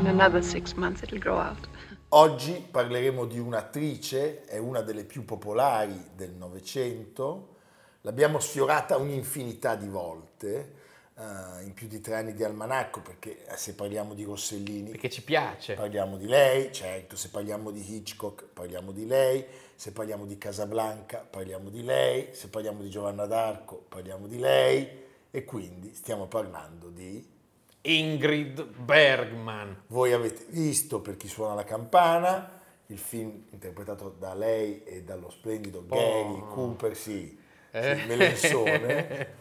In 0.00 0.06
another 0.06 0.42
six 0.42 0.72
months 0.72 1.02
it'll 1.02 1.18
grow 1.18 1.36
out. 1.36 1.68
Oggi 2.08 2.66
parleremo 2.70 3.26
di 3.26 3.38
un'attrice, 3.38 4.46
è 4.46 4.56
una 4.56 4.80
delle 4.80 5.04
più 5.04 5.26
popolari 5.26 6.12
del 6.14 6.30
Novecento, 6.30 7.56
l'abbiamo 8.00 8.40
sfiorata 8.40 8.96
un'infinità 8.96 9.74
di 9.74 9.88
volte, 9.88 10.74
eh, 11.14 11.64
in 11.64 11.74
più 11.74 11.86
di 11.86 12.00
tre 12.00 12.14
anni 12.14 12.32
di 12.32 12.42
almanacco, 12.42 13.02
perché 13.02 13.44
eh, 13.44 13.56
se 13.58 13.74
parliamo 13.74 14.14
di 14.14 14.24
Rossellini 14.24 14.90
Perché 14.90 15.10
ci 15.10 15.22
piace. 15.22 15.74
parliamo 15.74 16.16
di 16.16 16.26
lei, 16.26 16.72
certo, 16.72 17.14
se 17.14 17.28
parliamo 17.28 17.70
di 17.70 17.96
Hitchcock 17.96 18.46
parliamo 18.54 18.92
di 18.92 19.06
lei, 19.06 19.44
se 19.74 19.92
parliamo 19.92 20.24
di 20.24 20.38
Casablanca 20.38 21.18
parliamo 21.18 21.68
di 21.68 21.84
lei, 21.84 22.28
se 22.32 22.48
parliamo 22.48 22.80
di 22.80 22.88
Giovanna 22.88 23.26
d'Arco 23.26 23.84
parliamo 23.86 24.26
di 24.26 24.38
lei 24.38 24.88
e 25.30 25.44
quindi 25.44 25.92
stiamo 25.92 26.26
parlando 26.26 26.88
di... 26.88 27.38
Ingrid 27.82 28.62
Bergman. 28.62 29.82
Voi 29.88 30.12
avete 30.12 30.44
visto 30.48 31.00
per 31.00 31.16
chi 31.16 31.28
suona 31.28 31.54
la 31.54 31.64
campana, 31.64 32.60
il 32.86 32.98
film 32.98 33.44
interpretato 33.50 34.14
da 34.18 34.34
lei 34.34 34.82
e 34.84 35.02
dallo 35.02 35.30
splendido 35.30 35.84
Gary 35.86 36.42
Cooper, 36.52 36.96
sì, 36.96 37.38
Eh. 37.70 38.34
sì. 38.36 38.48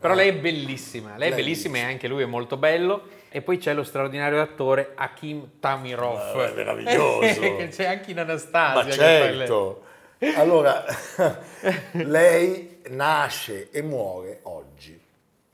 Però 0.00 0.14
lei 0.14 0.28
è 0.30 0.34
bellissima, 0.34 1.08
lei 1.10 1.16
è 1.16 1.18
Lei 1.18 1.30
è 1.30 1.34
bellissima 1.34 1.76
e 1.76 1.82
anche 1.82 2.08
lui 2.08 2.22
è 2.22 2.26
molto 2.26 2.56
bello. 2.56 3.18
E 3.28 3.42
poi 3.42 3.58
c'è 3.58 3.74
lo 3.74 3.84
straordinario 3.84 4.40
attore 4.40 4.92
Hakim 4.94 5.60
Tamirov. 5.60 6.16
Ah, 6.16 6.48
è 6.50 6.54
meraviglioso. 6.54 7.40
che 7.40 7.68
c'è 7.72 7.84
anche 7.84 8.10
in 8.10 8.18
Anastasia. 8.18 8.82
Ma 8.82 8.90
certo. 8.90 9.84
Allora, 10.36 10.84
lei 11.92 12.80
nasce 12.88 13.70
e 13.70 13.82
muore 13.82 14.40
oggi, 14.44 14.98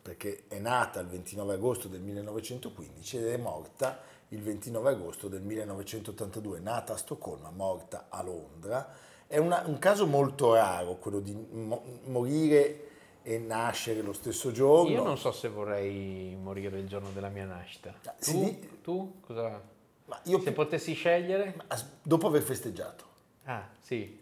perché 0.07 0.45
è 0.47 0.61
nata 0.61 1.01
il 1.01 1.09
29 1.09 1.55
agosto 1.55 1.89
del 1.89 2.01
1915 2.01 3.17
ed 3.17 3.27
è 3.27 3.37
morta 3.37 3.99
il 4.29 4.41
29 4.41 4.91
agosto 4.91 5.27
del 5.27 5.43
1982, 5.43 6.61
nata 6.61 6.93
a 6.93 6.97
Stoccolma, 6.97 7.51
morta 7.51 8.07
a 8.09 8.23
Londra. 8.23 8.89
È 9.27 9.39
una- 9.39 9.65
un 9.67 9.81
caso 9.81 10.07
molto 10.07 10.55
raro 10.55 10.95
quello 10.99 11.19
di 11.19 11.35
mo- 11.35 11.83
morire 12.05 12.83
e 13.23 13.39
nascere 13.39 14.01
lo 14.03 14.13
stesso 14.13 14.53
giorno. 14.53 14.91
Io 14.91 15.03
non 15.03 15.19
so 15.19 15.33
se 15.33 15.49
vorrei 15.49 16.37
morire 16.41 16.79
il 16.79 16.87
giorno 16.87 17.11
della 17.11 17.29
mia 17.29 17.45
nascita. 17.45 17.93
Si 18.19 18.31
Tu, 18.33 18.45
di- 18.45 18.81
tu 18.83 19.15
cosa? 19.27 19.61
Ma 20.05 20.21
io 20.27 20.41
Se 20.41 20.53
potessi 20.53 20.93
scegliere? 20.93 21.55
as- 21.67 21.85
dopo 22.03 22.29
aver 22.29 22.43
festeggiato. 22.43 23.05
Ah, 23.49 23.69
sì. 23.81 24.19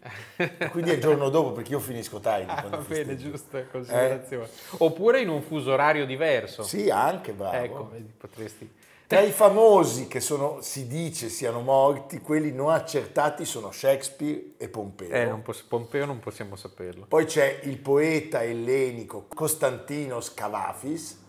Quindi 0.69 0.91
è 0.91 0.93
il 0.93 1.01
giorno 1.01 1.29
dopo 1.29 1.51
perché 1.51 1.71
io 1.71 1.79
finisco 1.79 2.19
tardi. 2.19 2.45
Ah, 2.47 2.61
va 2.61 2.77
bene, 2.77 2.83
festeggio. 2.83 3.29
giusta 3.31 3.63
considerazione. 3.65 4.47
Oppure 4.77 5.21
in 5.21 5.29
un 5.29 5.41
fuso 5.41 5.71
orario 5.73 6.05
diverso. 6.05 6.61
Sì, 6.61 6.89
anche 6.91 7.31
bravo. 7.33 7.55
Ecco, 7.55 7.91
potresti... 8.17 8.71
Tra 9.07 9.19
i 9.21 9.31
famosi 9.31 10.07
che 10.07 10.19
sono, 10.19 10.61
si 10.61 10.87
dice 10.87 11.29
siano 11.29 11.61
morti, 11.61 12.19
quelli 12.21 12.51
non 12.51 12.71
accertati 12.71 13.45
sono 13.45 13.71
Shakespeare 13.71 14.53
e 14.57 14.67
Pompeo. 14.67 15.09
Eh, 15.09 15.25
non 15.25 15.43
posso- 15.43 15.65
Pompeo 15.67 16.05
non 16.05 16.19
possiamo 16.19 16.55
saperlo. 16.55 17.05
Poi 17.07 17.25
c'è 17.25 17.59
il 17.63 17.77
poeta 17.77 18.43
ellenico 18.43 19.25
Costantinos 19.27 20.33
Cavafis, 20.33 21.19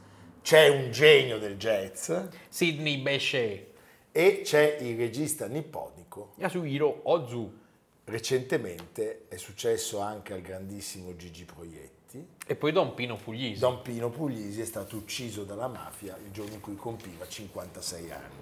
c'è 0.43 0.69
un 0.69 0.91
genio 0.91 1.39
del 1.39 1.57
jazz 1.59 2.11
Sidney 2.49 2.97
Bechet. 2.99 3.67
e 4.11 4.41
c'è 4.43 4.79
il 4.81 4.97
regista 4.97 5.47
nipponico. 5.47 6.33
Yasuhiro 6.37 7.01
Ozu. 7.05 7.65
Recentemente 8.09 9.25
è 9.27 9.37
successo 9.37 9.99
anche 9.99 10.33
al 10.33 10.41
grandissimo 10.41 11.17
Gigi 11.17 11.45
Proietti. 11.45 12.25
E 12.47 12.55
poi 12.55 12.71
Don 12.71 12.95
Pino 12.95 13.17
Puglisi. 13.17 13.59
Don 13.59 13.83
Pino 13.83 14.11
Puglisi 14.11 14.61
è 14.61 14.65
stato 14.65 14.97
ucciso 14.97 15.43
dalla 15.43 15.67
mafia 15.67 16.17
il 16.25 16.31
giorno 16.31 16.55
in 16.55 16.61
cui 16.61 16.77
compiva 16.77 17.27
56 17.27 18.11
anni. 18.13 18.35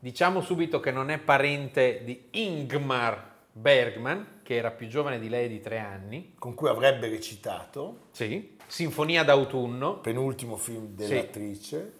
Diciamo 0.00 0.40
subito 0.40 0.80
che 0.80 0.90
non 0.90 1.10
è 1.10 1.18
parente 1.18 2.02
di 2.04 2.26
Ingmar 2.30 3.36
Bergman, 3.52 4.40
che 4.42 4.56
era 4.56 4.72
più 4.72 4.88
giovane 4.88 5.20
di 5.20 5.28
lei 5.28 5.48
di 5.48 5.60
tre 5.60 5.78
anni. 5.78 6.34
Con 6.36 6.54
cui 6.54 6.68
avrebbe 6.68 7.08
recitato 7.08 8.08
Sì. 8.10 8.56
Sinfonia 8.66 9.22
d'autunno. 9.22 10.00
penultimo 10.00 10.56
film 10.56 10.88
dell'attrice. 10.88 11.92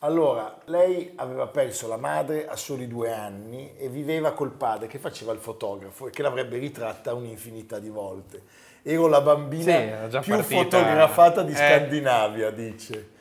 Allora, 0.00 0.58
lei 0.66 1.12
aveva 1.16 1.46
perso 1.46 1.88
la 1.88 1.96
madre 1.96 2.46
a 2.46 2.54
soli 2.54 2.86
due 2.86 3.10
anni 3.12 3.72
e 3.78 3.88
viveva 3.88 4.32
col 4.32 4.52
padre 4.52 4.88
che 4.88 4.98
faceva 4.98 5.32
il 5.32 5.38
fotografo 5.38 6.08
e 6.08 6.10
che 6.10 6.20
l'avrebbe 6.22 6.58
ritratta 6.58 7.14
un'infinità 7.14 7.78
di 7.78 7.88
volte. 7.88 8.42
Ero 8.82 9.06
la 9.06 9.22
bambina 9.22 10.08
Sì, 10.10 10.18
più 10.20 10.34
partita- 10.36 10.44
fotografata 10.44 11.42
di 11.42 11.52
eh. 11.52 11.56
Scandinavia, 11.56 12.50
dice. 12.50 13.14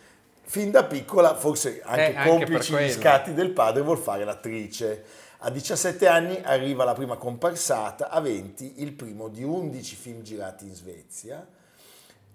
fin 0.48 0.70
da 0.70 0.84
piccola, 0.84 1.34
forse 1.36 1.82
anche 1.84 2.12
Eh, 2.12 2.15
anche 2.17 2.29
complici 2.29 2.72
per 2.74 2.84
gli 2.84 2.91
scatti 2.91 3.34
del 3.34 3.50
padre, 3.51 3.82
vuol 3.82 3.98
fare 3.98 4.25
l'attrice. 4.25 5.03
A 5.39 5.50
17 5.50 6.08
anni 6.08 6.39
arriva 6.44 6.84
la 6.84 6.94
prima 6.94 7.15
comparsata, 7.15 8.10
a 8.10 8.20
20 8.20 8.82
il 8.84 8.91
primo 8.94 9.27
di 9.29 9.44
11 9.44 9.96
film 9.96 10.22
girati 10.22 10.65
in 10.65 10.75
Svezia. 10.75 11.48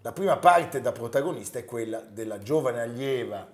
La 0.02 0.12
prima 0.12 0.38
parte 0.38 0.80
da 0.80 0.90
protagonista 0.92 1.58
è 1.58 1.64
quella 1.64 2.00
della 2.00 2.38
giovane 2.38 2.80
allieva 2.80 3.46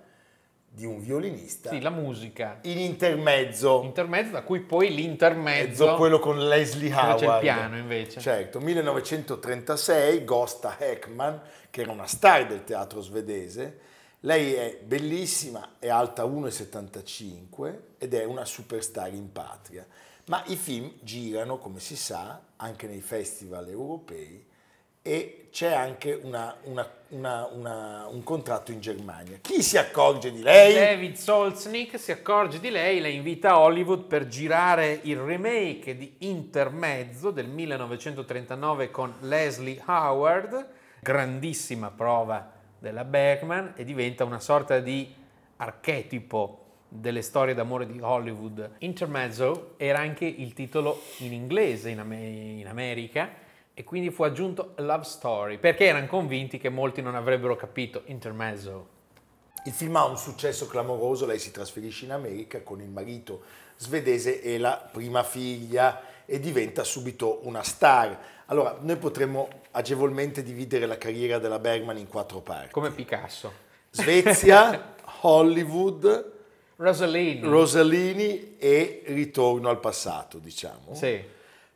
di 0.77 0.85
un 0.85 0.99
violinista 0.99 1.71
Sì, 1.71 1.81
la 1.81 1.89
musica. 1.89 2.59
in 2.61 2.77
intermezzo, 2.77 3.81
Intermezzo, 3.83 4.31
da 4.33 4.43
cui 4.43 4.59
poi 4.59 4.93
l'intermezzo. 4.93 5.85
mezzo 5.85 5.95
quello 5.97 6.19
con 6.19 6.47
Leslie 6.47 6.93
Howard. 6.93 7.17
c'è 7.19 7.33
il 7.33 7.39
piano, 7.39 7.77
invece. 7.79 8.19
Certo, 8.19 8.59
1936, 8.59 10.23
Gosta 10.23 10.75
Heckman, 10.77 11.41
che 11.71 11.81
era 11.81 11.91
una 11.91 12.05
star 12.05 12.45
del 12.45 12.63
teatro 12.63 13.01
svedese. 13.01 13.79
Lei 14.19 14.53
è 14.53 14.77
bellissima, 14.83 15.77
è 15.79 15.89
alta 15.89 16.25
1,75 16.25 17.79
ed 17.97 18.13
è 18.13 18.23
una 18.23 18.45
superstar 18.45 19.11
in 19.13 19.31
patria. 19.31 19.83
Ma 20.25 20.43
i 20.47 20.55
film 20.57 20.91
girano, 21.01 21.57
come 21.57 21.79
si 21.79 21.95
sa, 21.95 22.39
anche 22.57 22.85
nei 22.85 23.01
festival 23.01 23.67
europei 23.69 24.45
e 25.01 25.47
c'è 25.51 25.73
anche 25.73 26.19
una- 26.21 26.55
una- 26.65 26.87
una- 27.09 27.47
una- 27.51 28.07
un 28.09 28.23
contratto 28.23 28.71
in 28.71 28.79
Germania. 28.79 29.37
Chi 29.41 29.61
si 29.61 29.77
accorge 29.77 30.31
di 30.31 30.41
lei? 30.41 30.73
David 30.73 31.15
Solznick 31.15 31.97
si 31.99 32.11
accorge 32.11 32.59
di 32.59 32.69
lei, 32.69 32.99
la 32.99 33.07
invita 33.07 33.51
a 33.51 33.59
Hollywood 33.59 34.03
per 34.03 34.27
girare 34.27 34.99
il 35.03 35.17
remake 35.17 35.95
di 35.95 36.15
Intermezzo 36.19 37.31
del 37.31 37.47
1939 37.47 38.91
con 38.91 39.13
Leslie 39.21 39.81
Howard, 39.85 40.67
grandissima 40.99 41.89
prova 41.91 42.51
della 42.79 43.03
Bergman 43.05 43.73
e 43.75 43.83
diventa 43.83 44.23
una 44.23 44.39
sorta 44.39 44.79
di 44.79 45.13
archetipo 45.57 46.63
delle 46.89 47.21
storie 47.21 47.53
d'amore 47.53 47.85
di 47.85 47.99
Hollywood. 47.99 48.75
Intermezzo 48.79 49.73
era 49.77 49.99
anche 49.99 50.25
il 50.25 50.53
titolo 50.53 51.01
in 51.19 51.33
inglese 51.33 51.89
in, 51.89 51.99
Ame- 51.99 52.59
in 52.59 52.67
America 52.67 53.29
e 53.79 53.83
quindi 53.83 54.09
fu 54.09 54.23
aggiunto 54.23 54.73
Love 54.77 55.03
Story 55.03 55.59
perché 55.59 55.85
erano 55.85 56.07
convinti 56.07 56.57
che 56.57 56.67
molti 56.67 57.03
non 57.03 57.13
avrebbero 57.13 57.55
capito 57.55 58.01
Intermezzo. 58.05 58.87
Il 59.65 59.71
film 59.71 59.95
ha 59.97 60.05
un 60.05 60.17
successo 60.17 60.65
clamoroso, 60.65 61.27
lei 61.27 61.37
si 61.37 61.51
trasferisce 61.51 62.05
in 62.05 62.11
America 62.11 62.63
con 62.63 62.81
il 62.81 62.89
marito 62.89 63.43
svedese 63.75 64.41
e 64.41 64.57
la 64.57 64.89
prima 64.91 65.21
figlia 65.21 66.01
e 66.25 66.39
diventa 66.39 66.83
subito 66.83 67.41
una 67.43 67.61
star. 67.61 68.19
Allora, 68.47 68.75
noi 68.81 68.95
potremmo 68.95 69.47
agevolmente 69.69 70.41
dividere 70.41 70.87
la 70.87 70.97
carriera 70.97 71.37
della 71.37 71.59
Bergman 71.59 71.99
in 71.99 72.07
quattro 72.07 72.39
parti. 72.39 72.71
come 72.71 72.89
Picasso. 72.89 73.53
Svezia, 73.91 74.95
Hollywood, 75.21 76.31
Rosaline. 76.77 77.47
Rosalini 77.47 78.57
e 78.57 79.03
ritorno 79.05 79.69
al 79.69 79.79
passato, 79.79 80.39
diciamo. 80.39 80.95
Sì. 80.95 81.23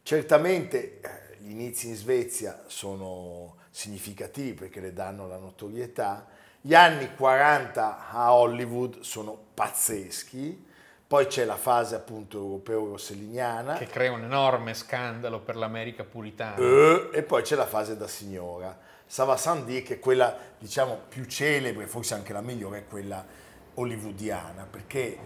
Certamente 0.02 1.00
eh, 1.00 1.21
gli 1.42 1.52
inizi 1.52 1.88
in 1.88 1.96
Svezia 1.96 2.64
sono 2.68 3.56
significativi 3.72 4.54
perché 4.54 4.80
le 4.80 4.94
danno 4.94 5.28
la 5.28 5.38
notorietà. 5.38 6.28
Gli 6.62 6.76
anni 6.76 7.16
40 7.16 8.10
a 8.12 8.34
Hollywood 8.34 9.00
sono 9.00 9.38
pazzeschi. 9.54 10.70
Poi 11.08 11.26
c'è 11.26 11.44
la 11.44 11.58
fase 11.58 11.96
appunto 11.96 12.38
europeo-rosselliniana 12.38 13.74
che 13.74 13.88
crea 13.88 14.14
un 14.14 14.24
enorme 14.24 14.74
scandalo 14.74 15.40
per 15.42 15.58
l'America 15.58 16.06
puritana. 16.06 16.56
eh, 16.56 17.10
e 17.12 17.24
poi 17.24 17.42
c'è 17.42 17.56
la 17.56 17.66
fase 17.66 17.98
da 17.98 18.08
signora. 18.08 18.78
Sava 19.06 19.36
Sandy 19.36 19.82
che 19.82 19.96
è 19.96 20.00
quella 20.00 20.38
diciamo 20.58 20.98
più 21.10 21.26
celebre, 21.26 21.88
forse 21.88 22.14
anche 22.14 22.32
la 22.32 22.40
migliore, 22.40 22.80
è 22.80 22.88
quella 22.88 23.26
hollywoodiana 23.74 24.66
perché 24.70 25.18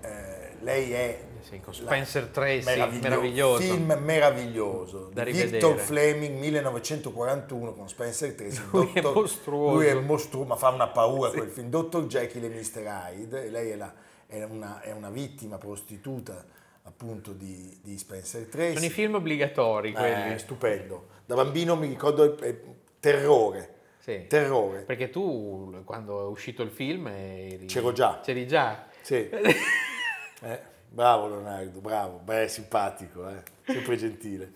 eh, 0.00 0.56
lei 0.60 0.92
è 0.92 1.24
Sì, 1.42 1.60
con 1.60 1.74
Spencer 1.74 2.26
Tracy, 2.28 2.64
meraviglio- 2.64 3.02
meraviglioso. 3.02 3.60
film 3.60 3.92
meraviglioso 4.00 5.10
Da 5.12 5.22
rivedere. 5.24 5.50
Victor 5.50 5.76
Fleming 5.78 6.38
1941 6.38 7.72
con 7.74 7.88
Spencer 7.88 8.32
Tracy 8.34 8.60
Lui 8.70 8.90
è 8.94 9.00
Dottor- 9.00 9.22
mostruoso. 9.22 9.74
lui 9.74 9.86
è 9.86 9.94
mostruoso 9.94 10.48
ma 10.48 10.56
fa 10.56 10.68
una 10.70 10.88
paura 10.88 11.30
quel 11.30 11.48
film 11.48 11.68
Dr. 11.68 12.06
Jekyll 12.06 12.44
e 12.44 12.48
Mr. 12.48 12.80
Hyde 13.10 13.44
e 13.46 13.50
lei 13.50 13.70
è, 13.70 13.76
la- 13.76 13.92
è 14.26 14.42
una, 14.44 14.80
è 14.80 14.92
una 14.92 15.10
vittima 15.10 15.58
prostituta 15.58 16.44
appunto 16.84 17.32
di, 17.32 17.78
di 17.82 17.98
Spencer 17.98 18.46
Tracy 18.46 18.74
Sono 18.74 18.84
i 18.86 18.90
film 18.90 19.14
obbligatori 19.16 19.92
quelli. 19.92 20.32
eh, 20.34 20.38
stupendo 20.38 21.06
da 21.26 21.34
bambino 21.34 21.76
mi 21.76 21.86
ricordo 21.88 22.38
eh, 22.40 22.60
terrore 23.00 23.74
Sì. 23.98 24.26
terrore 24.28 24.80
Perché 24.82 25.10
tu, 25.10 25.82
quando 25.84 26.20
è 26.26 26.28
uscito 26.30 26.62
il 26.62 26.70
film, 26.70 27.06
eri... 27.08 27.66
C'ero 27.66 27.92
già. 27.92 28.20
C'eri 28.22 28.46
già. 28.46 28.86
Sì. 29.00 29.28
Eh, 30.44 30.60
bravo 30.92 31.28
Leonardo, 31.28 31.80
bravo, 31.80 32.20
beh, 32.22 32.48
simpatico, 32.48 33.28
eh, 33.28 33.42
sempre 33.72 33.96
gentile. 33.96 34.52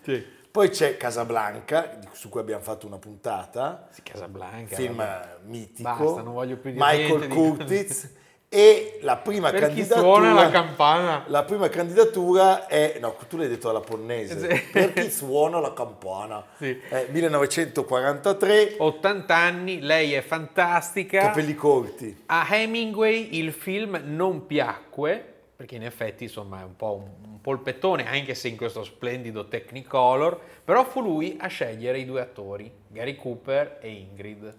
Poi 0.50 0.70
c'è 0.70 0.96
Casablanca, 0.96 1.96
di- 2.00 2.08
su 2.12 2.28
cui 2.28 2.40
abbiamo 2.40 2.62
fatto 2.62 2.86
una 2.86 2.98
puntata, 2.98 3.88
Sì, 3.90 4.02
Casablanca. 4.02 4.74
film 4.74 4.96
vabbè. 4.96 5.36
mitico. 5.44 5.82
Basta, 6.04 6.22
non 6.22 6.32
voglio 6.32 6.56
più 6.56 6.70
dire 6.72 6.82
Michael 6.82 7.08
niente 7.08 7.26
di- 7.28 7.34
Curtiz. 7.34 8.10
e 8.48 8.98
la 9.02 9.16
prima 9.16 9.50
Per 9.50 9.58
chi 9.60 9.66
candidatura... 9.66 10.00
suona 10.00 10.32
la 10.32 10.50
campana. 10.50 11.24
La 11.26 11.42
prima 11.44 11.68
candidatura 11.68 12.66
è... 12.68 12.96
No, 13.00 13.16
tu 13.28 13.36
l'hai 13.36 13.48
detto 13.48 13.68
alla 13.68 13.80
ponnese. 13.80 14.38
Sì. 14.38 14.62
Per 14.72 14.92
chi 14.94 15.10
suona 15.10 15.58
la 15.60 15.72
campana. 15.74 16.42
Sì. 16.56 16.80
Eh, 16.88 17.08
1943, 17.10 18.76
80 18.78 19.34
anni, 19.36 19.80
lei 19.80 20.12
è 20.14 20.22
fantastica. 20.22 21.20
capelli 21.20 21.54
corti. 21.54 22.22
A 22.26 22.46
Hemingway 22.50 23.36
il 23.36 23.52
film 23.52 24.00
non 24.04 24.46
piacque, 24.46 25.34
perché 25.56 25.76
in 25.76 25.84
effetti 25.84 26.24
insomma 26.24 26.60
è 26.60 26.64
un 26.64 26.76
po' 26.76 26.94
un, 26.94 27.30
un 27.30 27.40
polpettone, 27.40 28.06
anche 28.06 28.34
se 28.34 28.48
in 28.48 28.56
questo 28.56 28.84
splendido 28.84 29.48
Technicolor, 29.48 30.38
però 30.62 30.84
fu 30.84 31.00
lui 31.00 31.36
a 31.40 31.46
scegliere 31.46 31.98
i 31.98 32.04
due 32.04 32.20
attori, 32.20 32.70
Gary 32.88 33.16
Cooper 33.16 33.78
e 33.80 33.88
Ingrid. 33.88 34.54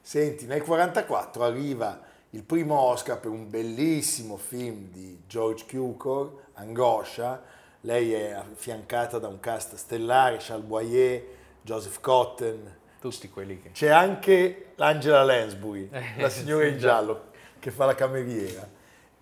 Senti, 0.00 0.46
nel 0.46 0.62
1944 0.62 1.44
arriva 1.44 2.00
il 2.30 2.42
primo 2.44 2.78
Oscar 2.80 3.20
per 3.20 3.30
un 3.30 3.50
bellissimo 3.50 4.38
film 4.38 4.88
di 4.90 5.20
George 5.26 5.66
Cukor, 5.68 6.44
Angoscia. 6.54 7.42
Lei 7.82 8.14
è 8.14 8.30
affiancata 8.30 9.18
da 9.18 9.28
un 9.28 9.38
cast 9.38 9.74
stellare, 9.74 10.38
Charles 10.40 10.66
Boyer, 10.66 11.22
Joseph 11.60 12.00
Cotten. 12.00 12.78
Tutti 13.00 13.28
quelli 13.28 13.60
che... 13.60 13.72
C'è 13.72 13.88
anche 13.88 14.72
l'Angela 14.76 15.22
Lansbury, 15.24 15.90
la 16.16 16.30
signora 16.30 16.66
in 16.66 16.78
giallo, 16.78 17.26
che 17.58 17.70
fa 17.70 17.84
la 17.84 17.94
cameriera. 17.94 18.66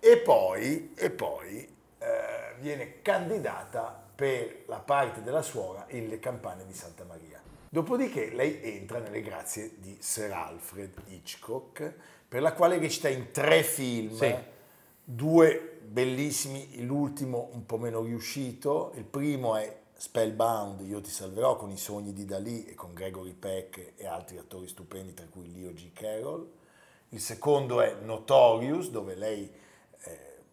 E 0.03 0.17
poi, 0.17 0.93
e 0.95 1.11
poi 1.11 1.57
eh, 1.99 2.55
viene 2.59 3.03
candidata 3.03 4.03
per 4.15 4.63
la 4.65 4.79
parte 4.79 5.21
della 5.21 5.43
suora 5.43 5.85
in 5.89 6.07
Le 6.07 6.17
campane 6.17 6.65
di 6.65 6.73
Santa 6.73 7.03
Maria. 7.03 7.39
Dopodiché 7.69 8.31
lei 8.31 8.59
entra 8.63 8.97
nelle 8.97 9.21
grazie 9.21 9.73
di 9.77 9.95
Sir 9.99 10.31
Alfred 10.31 11.03
Hitchcock, 11.05 11.93
per 12.27 12.41
la 12.41 12.53
quale 12.53 12.79
recita 12.79 13.09
in 13.09 13.29
tre 13.29 13.61
film, 13.61 14.15
Sì. 14.15 14.35
due 15.03 15.77
bellissimi, 15.83 16.83
l'ultimo 16.83 17.49
un 17.53 17.67
po' 17.67 17.77
meno 17.77 18.01
riuscito, 18.01 18.93
il 18.95 19.03
primo 19.03 19.55
è 19.55 19.81
Spellbound, 19.93 20.81
Io 20.81 20.99
ti 20.99 21.11
salverò 21.11 21.57
con 21.57 21.69
i 21.69 21.77
sogni 21.77 22.11
di 22.11 22.25
Dalì 22.25 22.65
e 22.65 22.73
con 22.73 22.91
Gregory 22.91 23.33
Peck 23.33 23.93
e 23.95 24.07
altri 24.07 24.39
attori 24.39 24.67
stupendi, 24.67 25.13
tra 25.13 25.27
cui 25.29 25.53
Leo 25.53 25.73
G. 25.73 25.93
Carroll. 25.93 26.49
Il 27.09 27.19
secondo 27.19 27.81
è 27.81 27.97
Notorious, 28.01 28.89
dove 28.89 29.13
lei 29.13 29.59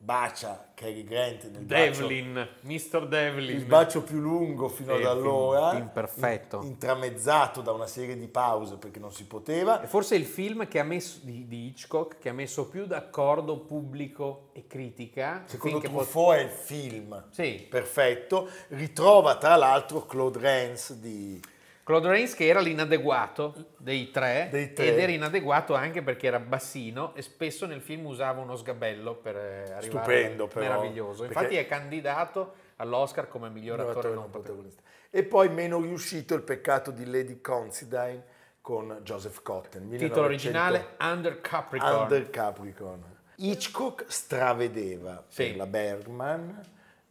bacia 0.00 0.70
Cary 0.74 1.02
Grant 1.02 1.50
nel 1.50 1.64
bacio, 1.64 2.06
Devlin, 2.06 2.48
Mr. 2.60 3.08
Devlin. 3.08 3.56
il 3.56 3.64
bacio 3.64 4.02
più 4.02 4.18
lungo 4.20 4.68
fino 4.68 4.94
Sì, 4.96 5.02
ad 5.02 5.08
allora, 5.08 5.70
film- 5.70 5.90
film 6.06 6.62
intramezzato 6.62 7.60
da 7.62 7.72
una 7.72 7.88
serie 7.88 8.16
di 8.16 8.28
pause 8.28 8.76
perché 8.76 9.00
non 9.00 9.12
si 9.12 9.26
poteva. 9.26 9.80
È 9.82 9.86
forse 9.86 10.14
il 10.14 10.24
film 10.24 10.68
che 10.68 10.78
ha 10.78 10.84
messo, 10.84 11.18
di, 11.22 11.48
di 11.48 11.66
Hitchcock 11.66 12.18
che 12.18 12.28
ha 12.28 12.32
messo 12.32 12.68
più 12.68 12.86
d'accordo 12.86 13.58
pubblico 13.58 14.50
e 14.52 14.66
critica. 14.68 15.42
Secondo 15.46 15.80
finché 15.80 15.92
pot- 15.92 16.04
Truffaut 16.04 16.36
è 16.36 16.42
il 16.42 16.50
film 16.50 17.24
Sì. 17.30 17.66
perfetto, 17.68 18.48
ritrova 18.68 19.36
tra 19.36 19.56
l'altro 19.56 20.06
Claude 20.06 20.38
Rains 20.38 20.92
di... 20.94 21.40
Claude 21.88 22.08
Rains 22.08 22.34
che 22.34 22.46
era 22.46 22.60
l'inadeguato 22.60 23.54
dei 23.78 24.10
tre, 24.10 24.48
Dei 24.50 24.74
tre. 24.74 24.88
ed 24.88 24.98
era 24.98 25.10
inadeguato 25.10 25.72
anche 25.74 26.02
perché 26.02 26.26
era 26.26 26.38
bassino 26.38 27.14
e 27.14 27.22
spesso 27.22 27.64
nel 27.64 27.80
film 27.80 28.04
usava 28.04 28.42
uno 28.42 28.56
sgabello 28.56 29.14
per 29.14 29.36
eh, 29.36 29.62
arrivare 29.72 29.80
Stupendo, 29.80 30.46
però, 30.48 30.60
meraviglioso. 30.66 31.24
Infatti 31.24 31.56
è 31.56 31.66
candidato 31.66 32.52
all'Oscar 32.76 33.26
come 33.28 33.48
miglior 33.48 33.80
Attore 33.80 34.08
non 34.10 34.16
non 34.18 34.30
protagonista. 34.30 34.82
E 35.08 35.22
poi 35.22 35.48
meno 35.48 35.80
riuscito 35.80 36.34
il 36.34 36.42
peccato 36.42 36.90
di 36.90 37.06
Lady 37.06 37.40
Considine 37.40 38.22
con 38.60 39.00
Joseph 39.02 39.40
Cotten. 39.40 39.88
Titolo 39.88 39.96
1900 39.96 40.20
originale 40.20 40.86
Under 41.00 41.40
Capricorn. 41.40 42.02
Under 42.02 42.28
Capricorn. 42.28 43.02
Hitchcock 43.36 44.04
stravedeva 44.08 45.24
Sì. 45.26 45.44
per 45.46 45.56
la 45.56 45.66
Bergman, 45.66 46.60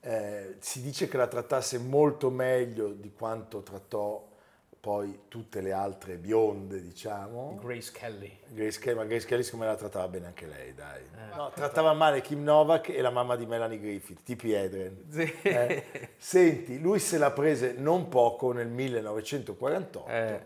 eh, 0.02 0.58
si 0.60 0.84
dice 0.84 1.08
che 1.08 1.18
la 1.18 1.26
trattasse 1.26 1.80
molto 1.80 2.30
meglio 2.30 2.90
di 2.90 3.12
quanto 3.12 3.64
trattò 3.64 4.36
poi 4.80 5.22
tutte 5.28 5.62
le 5.62 5.72
altre 5.72 6.16
bionde, 6.18 6.82
diciamo. 6.82 7.58
Grace 7.62 7.92
Kelly. 7.92 8.40
Grace 8.48 8.80
Kelly, 8.80 8.96
ma 8.96 9.06
Grace 9.06 9.26
Kelly 9.26 9.44
secondo 9.44 9.66
me 9.66 9.72
la 9.72 9.78
trattava 9.78 10.08
bene 10.08 10.28
anche 10.28 10.46
lei, 10.46 10.74
dai. 10.74 11.02
No, 11.36 11.52
trattava 11.54 11.94
male 11.94 12.22
Kim 12.22 12.44
Novak 12.44 12.90
e 12.90 13.02
la 13.02 13.10
mamma 13.10 13.36
di 13.36 13.46
Melanie 13.46 13.80
Griffith, 13.80 14.24
Tippi 14.24 14.54
Hedren. 14.54 15.04
Sì. 15.10 15.34
Eh, 15.42 15.84
Senti, 16.18 16.80
lui 16.80 17.00
se 17.00 17.18
la 17.18 17.32
prese 17.32 17.74
non 17.74 18.08
poco 18.08 18.52
nel 18.52 18.68
1948 18.68 20.06
Eh. 20.08 20.40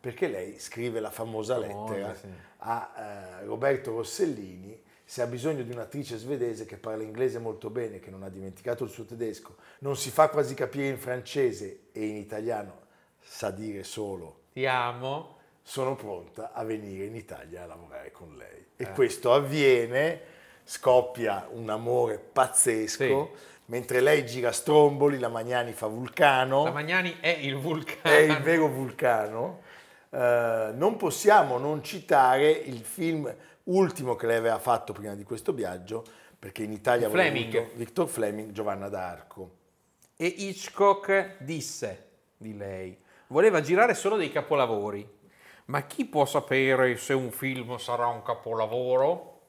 perché 0.00 0.28
lei 0.28 0.58
scrive 0.58 1.00
la 1.00 1.10
famosa 1.10 1.58
lettera 1.58 2.14
sì. 2.14 2.26
a 2.58 3.38
eh, 3.40 3.44
Roberto 3.44 3.92
Rossellini 3.92 4.82
se 5.04 5.22
ha 5.22 5.26
bisogno 5.26 5.62
di 5.62 5.70
un'attrice 5.70 6.16
svedese 6.16 6.66
che 6.66 6.76
parla 6.76 7.04
inglese 7.04 7.38
molto 7.38 7.70
bene, 7.70 8.00
che 8.00 8.10
non 8.10 8.24
ha 8.24 8.28
dimenticato 8.28 8.82
il 8.82 8.90
suo 8.90 9.04
tedesco, 9.04 9.56
non 9.78 9.96
si 9.96 10.10
fa 10.10 10.28
quasi 10.28 10.54
capire 10.54 10.88
in 10.88 10.98
francese 10.98 11.82
e 11.92 12.06
in 12.06 12.16
italiano 12.16 12.84
sa 13.28 13.50
dire 13.50 13.82
solo 13.82 14.42
Ti 14.52 14.64
amo. 14.66 15.36
sono 15.62 15.96
pronta 15.96 16.52
a 16.52 16.62
venire 16.64 17.04
in 17.06 17.16
Italia 17.16 17.64
a 17.64 17.66
lavorare 17.66 18.12
con 18.12 18.36
lei. 18.36 18.64
Eh. 18.76 18.84
E 18.84 18.90
questo 18.92 19.32
avviene, 19.32 20.20
scoppia 20.64 21.48
un 21.50 21.68
amore 21.68 22.18
pazzesco, 22.18 23.30
Sì. 23.34 23.44
mentre 23.66 24.00
lei 24.00 24.24
gira 24.24 24.52
Stromboli, 24.52 25.18
la 25.18 25.28
Magnani 25.28 25.72
fa 25.72 25.86
Vulcano, 25.88 26.64
La 26.64 26.70
Magnani 26.72 27.16
è 27.20 27.28
il 27.28 27.56
vulcano. 27.56 28.14
è 28.14 28.18
il 28.20 28.40
vero 28.42 28.68
Vulcano. 28.68 29.60
Eh, 30.10 30.70
non 30.74 30.96
possiamo 30.96 31.58
non 31.58 31.82
citare 31.82 32.48
il 32.50 32.80
film 32.84 33.32
ultimo 33.64 34.14
che 34.14 34.26
lei 34.26 34.36
aveva 34.36 34.58
fatto 34.60 34.92
prima 34.92 35.14
di 35.14 35.24
questo 35.24 35.52
viaggio, 35.52 36.04
perché 36.38 36.62
in 36.62 36.72
Italia 36.72 37.08
aveva 37.08 37.24
avuto 37.26 37.70
Victor 37.74 38.08
Fleming, 38.08 38.52
Giovanna 38.52 38.88
d'Arco. 38.88 39.50
E 40.16 40.26
Hitchcock 40.26 41.38
disse 41.42 42.04
di 42.36 42.56
lei, 42.56 42.96
voleva 43.28 43.60
girare 43.60 43.94
solo 43.94 44.16
dei 44.16 44.30
capolavori. 44.30 45.14
Ma 45.66 45.82
chi 45.82 46.04
può 46.04 46.24
sapere 46.24 46.96
se 46.96 47.12
un 47.12 47.30
film 47.30 47.76
sarà 47.76 48.06
un 48.06 48.22
capolavoro? 48.22 49.40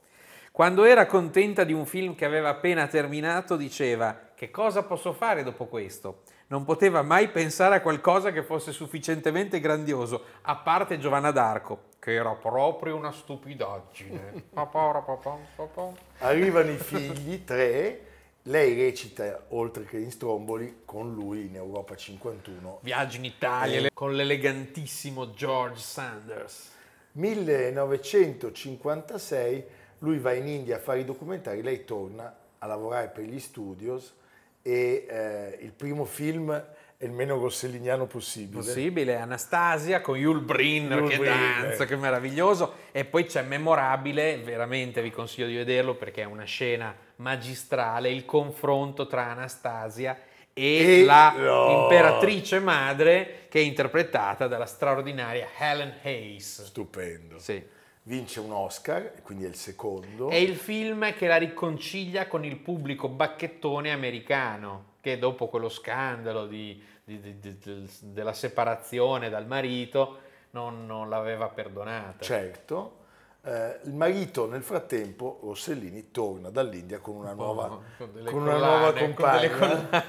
Quando 0.52 0.86
era 0.86 1.06
contenta 1.06 1.64
di 1.64 1.74
un 1.74 1.86
film 1.86 2.16
che 2.16 2.26
aveva 2.26 2.50
appena 2.50 2.88
terminato, 2.88 3.56
diceva 3.56 4.32
che 4.34 4.50
cosa 4.50 4.82
posso 4.82 5.14
fare 5.14 5.44
dopo 5.44 5.68
questo? 5.68 6.24
Non 6.48 6.64
poteva 6.64 7.04
mai 7.04 7.30
pensare 7.30 7.76
a 7.76 7.82
qualcosa 7.82 8.32
che 8.32 8.42
fosse 8.42 8.72
sufficientemente 8.72 9.60
grandioso, 9.60 10.24
a 10.42 10.56
parte 10.56 10.98
Giovanna 10.98 11.30
d'Arco, 11.30 11.90
che 12.00 12.14
era 12.14 12.32
proprio 12.32 12.96
una 12.96 13.12
stupidaggine. 13.12 14.46
Arrivano 16.20 16.72
i 16.72 16.78
figli, 16.78 17.44
tre, 17.44 18.02
lei 18.48 18.74
recita, 18.76 19.46
oltre 19.50 19.84
che 19.86 19.98
in 19.98 20.10
Stromboli, 20.12 20.82
con 20.86 21.14
lui 21.14 21.48
in 21.48 21.56
Europa 21.56 21.96
51. 21.96 22.80
Viaggio 22.82 23.18
in 23.18 23.26
Italia 23.26 23.80
Eh. 23.82 23.90
con 23.94 24.16
l'elegantissimo 24.16 25.32
George 25.32 25.80
Sanders. 25.82 26.72
1956 27.14 29.64
lui 30.00 30.20
va 30.20 30.34
in 30.34 30.48
India 30.48 30.76
a 30.78 30.80
fare 30.80 31.00
i 31.00 31.06
documentari, 31.06 31.62
lei 31.62 31.84
torna 31.84 32.34
a 32.60 32.66
lavorare 32.68 33.08
per 33.10 33.24
gli 33.26 33.40
studios 33.40 34.14
e 34.62 35.06
eh, 35.10 35.58
il 35.62 35.72
primo 35.72 36.06
film 36.06 36.52
è 36.98 37.04
il 37.06 37.12
meno 37.12 37.38
rosselliniano 37.40 38.06
possibile. 38.08 38.64
Possibile, 38.64 39.16
Anastasia 39.18 40.02
con 40.02 40.18
Yul 40.18 40.42
Brynner 40.42 41.00
Yul 41.00 41.10
che 41.10 41.18
Brynner. 41.18 41.62
danza, 41.68 41.86
che 41.86 41.96
meraviglioso. 41.96 42.74
E 42.92 43.06
poi 43.06 43.26
c'è 43.26 43.44
memorabile, 43.44 44.38
veramente 44.38 45.02
vi 45.02 45.12
consiglio 45.12 45.48
di 45.48 45.56
vederlo 45.56 45.96
perché 45.96 46.22
è 46.24 46.26
una 46.26 46.44
scena 46.46 46.96
magistrale, 47.18 48.10
il 48.10 48.26
confronto 48.26 49.08
tra 49.08 49.28
Anastasia 49.32 50.20
e, 50.54 51.02
E- 51.02 51.06
la 51.06 51.32
no. 51.38 51.84
imperatrice 51.84 52.60
madre 52.60 53.46
che 53.50 53.60
è 53.60 53.64
interpretata 53.64 54.48
dalla 54.48 54.66
straordinaria 54.66 55.48
Helen 55.58 55.96
Hayes. 56.04 56.64
Stupendo. 56.66 57.38
Sì. 57.40 57.76
Vince 58.04 58.40
un 58.40 58.54
Oscar, 58.54 59.22
quindi 59.22 59.44
è 59.44 59.48
il 59.50 59.56
secondo. 59.56 60.30
È 60.30 60.36
il 60.36 60.56
film 60.56 61.14
che 61.14 61.28
la 61.28 61.36
riconcilia 61.36 62.28
con 62.28 62.46
il 62.46 62.56
pubblico 62.56 63.10
bacchettone 63.10 63.92
americano, 63.92 64.94
che 65.02 65.20
dopo 65.20 65.48
quello 65.48 65.68
scandalo 65.68 66.48
di- 66.48 66.82
di- 67.04 67.20
di- 67.20 67.38
di- 67.40 67.58
del- 67.58 67.90
della 68.02 68.32
separazione 68.34 69.30
dal 69.30 69.46
marito 69.46 70.20
non, 70.52 70.86
non 70.86 71.10
l'aveva 71.10 71.50
perdonata. 71.50 72.24
Certo. 72.24 73.00
Eh, 73.42 73.80
il 73.86 73.94
marito 73.94 74.46
nel 74.46 74.62
frattempo, 74.62 75.40
Rossellini, 75.44 76.12
torna 76.12 76.50
dall'India 76.50 77.00
con 77.00 77.16
una 77.16 77.32
nuova, 77.34 77.66
Oh, 77.72 77.84
con 77.98 78.24
con 78.26 78.42
una 78.42 78.52
collane, 78.54 78.60
nuova 78.60 78.94
con 78.94 79.14
compagna. 79.14 80.04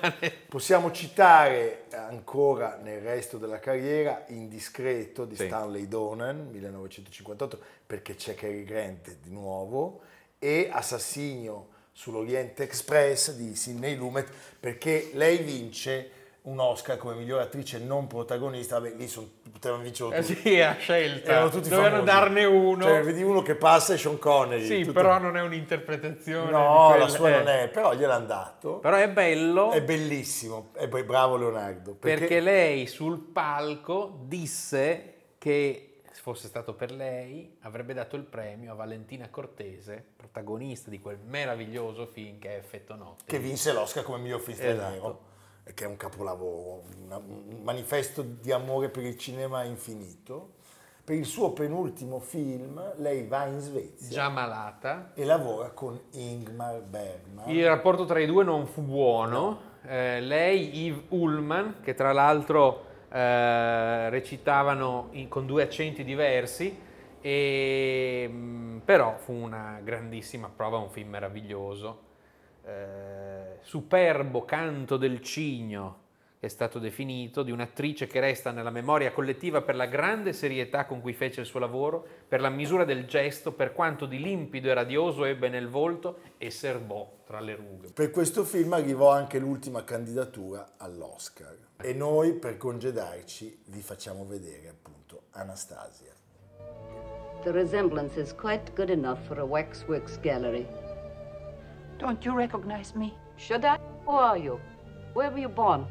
Possiamo 0.48 0.90
citare 0.90 1.84
ancora 1.92 2.78
nel 2.82 3.00
resto 3.00 3.38
della 3.38 3.60
carriera 3.60 4.24
Indiscreto 4.28 5.24
di 5.24 5.36
Sì. 5.36 5.46
Stanley 5.46 5.86
Donen, 5.86 6.48
1958, 6.50 7.58
perché 7.86 8.16
c'è 8.16 8.34
Cary 8.34 8.64
Grant 8.64 9.16
di 9.22 9.30
nuovo, 9.30 10.00
e 10.40 10.68
Assassinio 10.72 11.68
sull'Oriente 11.92 12.64
Express 12.64 13.32
di 13.34 13.54
Sidney 13.54 13.94
Lumet, 13.96 14.28
perché 14.58 15.10
lei 15.14 15.38
vince 15.38 16.10
un 16.48 16.58
Oscar 16.60 16.96
come 16.96 17.14
miglior 17.14 17.40
attrice 17.40 17.78
non 17.78 18.06
protagonista, 18.06 18.78
vabbè 18.78 18.94
lì 18.96 19.06
son, 19.06 19.28
potevano 19.52 19.82
vincere 19.82 20.16
Eh 20.16 20.22
tutti. 20.22 20.34
sì, 20.36 20.60
a 20.60 20.74
scelta. 20.78 21.30
Erano 21.32 21.50
tutti 21.50 21.68
Dovevano 21.68 22.04
famosi. 22.04 22.12
darne 22.12 22.44
uno. 22.44 22.82
Cioè, 22.84 23.02
vedi 23.02 23.22
uno 23.22 23.42
che 23.42 23.54
passa 23.54 23.94
e 23.94 23.98
Sean 23.98 24.18
Connery. 24.18 24.64
sì, 24.64 24.80
tutto- 24.80 24.92
però 24.92 25.18
non 25.18 25.36
è 25.36 25.42
un'interpretazione. 25.42 26.50
No, 26.50 26.96
la 26.96 27.08
sua 27.08 27.28
eh. 27.28 27.36
non 27.38 27.48
è, 27.48 27.68
però 27.68 27.92
gliel'hanno 27.94 28.26
dato. 28.26 28.78
Però 28.78 28.96
è 28.96 29.08
bello 29.10 29.70
È 29.72 29.82
bellissimo, 29.82 30.70
è 30.74 30.88
poi 30.88 31.02
bravo 31.04 31.36
Leonardo. 31.36 31.94
perché... 31.94 32.40
lei 32.40 32.86
sul 32.86 33.18
palco 33.18 34.20
disse 34.24 35.14
che 35.38 36.00
se 36.10 36.20
fosse 36.22 36.48
stato 36.48 36.74
per 36.74 36.90
lei 36.90 37.56
avrebbe 37.60 37.92
dato 37.94 38.16
il 38.16 38.22
premio 38.24 38.72
a 38.72 38.74
Valentina 38.74 39.28
Cortese, 39.28 40.02
protagonista 40.16 40.88
di 40.90 40.98
quel 41.00 41.18
meraviglioso 41.24 42.06
film 42.06 42.38
che 42.38 42.54
è 42.54 42.56
Effetto 42.56 42.94
Notte. 42.96 43.24
che 43.26 43.38
vinse 43.38 43.72
l'Oscar 43.72 44.02
come 44.02 44.18
miglior 44.18 44.40
film 44.40 44.56
straniero, 44.56 44.84
Esatto. 44.88 45.08
e 45.08 45.36
che 45.74 45.84
è 45.84 45.86
un 45.86 45.96
capolavoro, 45.96 46.82
un 47.08 47.60
manifesto 47.62 48.22
di 48.22 48.52
amore 48.52 48.88
per 48.88 49.04
il 49.04 49.16
cinema 49.18 49.62
infinito. 49.64 50.56
Per 51.04 51.16
il 51.16 51.24
suo 51.24 51.52
penultimo 51.52 52.18
film 52.18 52.92
lei 52.96 53.26
va 53.26 53.46
in 53.46 53.58
Svezia 53.60 54.10
Già 54.10 54.28
malata. 54.28 55.12
e 55.14 55.24
lavora 55.24 55.70
con 55.70 55.98
Ingmar 56.10 56.82
Bergman. 56.82 57.48
Il 57.48 57.64
rapporto 57.66 58.04
tra 58.04 58.20
i 58.20 58.26
due 58.26 58.44
non 58.44 58.66
fu 58.66 58.82
buono. 58.82 59.60
Eh, 59.86 60.20
lei, 60.20 60.84
Yves 60.84 61.04
Ullman, 61.08 61.76
che 61.82 61.94
tra 61.94 62.12
l'altro 62.12 62.84
eh, 63.10 64.10
recitavano 64.10 65.08
in- 65.12 65.28
con 65.28 65.46
due 65.46 65.62
accenti 65.62 66.04
diversi, 66.04 66.78
e, 67.22 68.28
mh, 68.28 68.82
però 68.84 69.16
fu 69.16 69.32
una 69.32 69.80
grandissima 69.82 70.50
prova, 70.54 70.76
un 70.76 70.90
film 70.90 71.08
meraviglioso. 71.08 72.02
Eh, 72.66 73.27
superbo 73.62 74.44
canto 74.44 74.96
del 74.96 75.20
cigno 75.20 76.06
che 76.38 76.46
è 76.46 76.48
stato 76.48 76.78
definito, 76.78 77.42
di 77.42 77.50
un'attrice 77.50 78.06
che 78.06 78.20
resta 78.20 78.52
nella 78.52 78.70
memoria 78.70 79.10
collettiva 79.10 79.60
per 79.60 79.74
la 79.74 79.86
grande 79.86 80.32
serietà 80.32 80.84
con 80.86 81.00
cui 81.00 81.12
fece 81.12 81.40
il 81.40 81.46
suo 81.46 81.58
lavoro, 81.58 82.06
per 82.28 82.40
la 82.40 82.48
misura 82.48 82.84
del 82.84 83.06
gesto, 83.06 83.52
per 83.52 83.72
quanto 83.72 84.06
di 84.06 84.20
limpido 84.20 84.68
e 84.68 84.74
radioso 84.74 85.24
ebbe 85.24 85.48
nel 85.48 85.68
volto 85.68 86.20
e 86.38 86.50
serbò 86.50 87.10
tra 87.26 87.40
le 87.40 87.56
rughe. 87.56 87.90
Per 87.92 88.10
questo 88.10 88.44
film 88.44 88.72
arrivò 88.72 89.10
anche 89.10 89.40
l'ultima 89.40 89.82
candidatura 89.82 90.74
all'Oscar 90.76 91.56
e 91.80 91.92
noi 91.92 92.34
per 92.34 92.56
congedarci 92.56 93.62
vi 93.66 93.80
facciamo 93.80 94.24
vedere 94.24 94.68
appunto 94.68 95.22
Anastasia. 95.32 96.14
The 97.42 97.50
resemblance 97.50 98.18
is 98.18 98.32
quite 98.32 98.72
good 98.74 98.90
enough 98.90 99.18
for 99.26 99.38
a 99.38 99.44
waxworks 99.44 100.20
gallery. 100.20 100.66
Don't 101.98 102.24
you 102.24 102.36
recognize 102.36 102.96
me? 102.96 103.26
Should 103.38 103.64
I? 103.64 103.78
Who 104.04 104.10
are 104.10 104.36
you? 104.36 104.60
Where 105.14 105.30
were 105.30 105.38
you 105.38 105.48
born? 105.48 105.86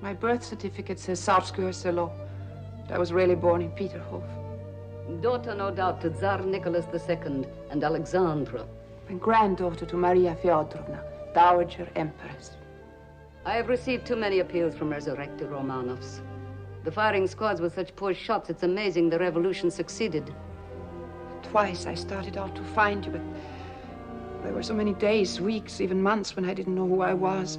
My 0.00 0.14
birth 0.14 0.42
certificate 0.42 0.98
says 0.98 1.20
Sarskoye-Selo. 1.20 2.10
I 2.90 2.98
was 2.98 3.12
really 3.12 3.34
born 3.34 3.60
in 3.60 3.70
Peterhof. 3.72 4.24
Daughter, 5.20 5.54
no 5.54 5.70
doubt, 5.70 6.00
to 6.00 6.10
Tsar 6.10 6.40
Nicholas 6.40 6.86
II 7.08 7.46
and 7.70 7.84
Alexandra. 7.84 8.66
And 9.08 9.20
granddaughter 9.20 9.84
to 9.84 9.96
Maria 9.96 10.34
Fyodorovna, 10.42 11.04
Dowager 11.34 11.88
Empress. 11.94 12.52
I 13.44 13.54
have 13.54 13.68
received 13.68 14.06
too 14.06 14.16
many 14.16 14.38
appeals 14.38 14.74
from 14.74 14.90
resurrected 14.90 15.50
Romanovs. 15.50 16.20
The 16.84 16.92
firing 16.92 17.26
squads 17.26 17.60
were 17.60 17.70
such 17.70 17.94
poor 17.96 18.14
shots, 18.14 18.48
it's 18.48 18.62
amazing 18.62 19.10
the 19.10 19.18
revolution 19.18 19.70
succeeded. 19.70 20.34
Twice 21.42 21.84
I 21.86 21.94
started 21.94 22.38
out 22.38 22.56
to 22.56 22.62
find 22.62 23.04
you, 23.04 23.12
but 23.12 23.20
there 24.42 24.52
were 24.52 24.62
so 24.62 24.74
many 24.74 24.94
days, 24.94 25.40
weeks, 25.40 25.80
even 25.80 26.02
months 26.02 26.34
when 26.36 26.44
I 26.44 26.54
didn't 26.54 26.74
know 26.74 26.86
who 26.86 27.02
I 27.02 27.14
was. 27.14 27.58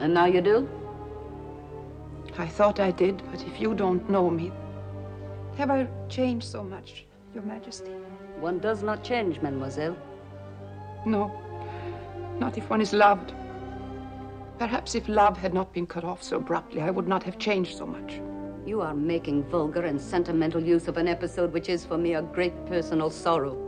And 0.00 0.14
now 0.14 0.26
you 0.26 0.40
do? 0.40 0.68
I 2.38 2.46
thought 2.46 2.80
I 2.80 2.90
did, 2.90 3.22
but 3.30 3.42
if 3.42 3.60
you 3.60 3.74
don't 3.74 4.08
know 4.08 4.30
me, 4.30 4.50
have 5.56 5.70
I 5.70 5.86
changed 6.08 6.46
so 6.46 6.64
much, 6.64 7.04
Your 7.34 7.42
Majesty? 7.42 7.92
One 8.40 8.58
does 8.58 8.82
not 8.82 9.04
change, 9.04 9.40
mademoiselle. 9.40 9.96
No, 11.04 11.30
not 12.38 12.56
if 12.56 12.70
one 12.70 12.80
is 12.80 12.92
loved. 12.92 13.34
Perhaps 14.58 14.94
if 14.94 15.08
love 15.08 15.36
had 15.36 15.52
not 15.52 15.72
been 15.72 15.86
cut 15.86 16.04
off 16.04 16.22
so 16.22 16.36
abruptly, 16.38 16.80
I 16.80 16.90
would 16.90 17.08
not 17.08 17.22
have 17.24 17.38
changed 17.38 17.76
so 17.76 17.84
much. 17.84 18.20
You 18.64 18.80
are 18.80 18.94
making 18.94 19.44
vulgar 19.44 19.82
and 19.82 20.00
sentimental 20.00 20.62
use 20.62 20.88
of 20.88 20.96
an 20.96 21.08
episode 21.08 21.52
which 21.52 21.68
is 21.68 21.84
for 21.84 21.98
me 21.98 22.14
a 22.14 22.22
great 22.22 22.54
personal 22.66 23.10
sorrow. 23.10 23.58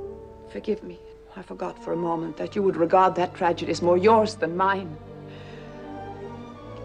Forgive 0.50 0.82
me. 0.82 0.98
I 1.36 1.42
forgot 1.42 1.82
for 1.82 1.92
a 1.92 1.96
moment 1.96 2.36
that 2.36 2.54
you 2.54 2.62
would 2.62 2.76
regard 2.76 3.14
that 3.16 3.34
tragedy 3.34 3.70
as 3.72 3.82
more 3.82 3.98
yours 3.98 4.36
than 4.36 4.56
mine. 4.56 4.96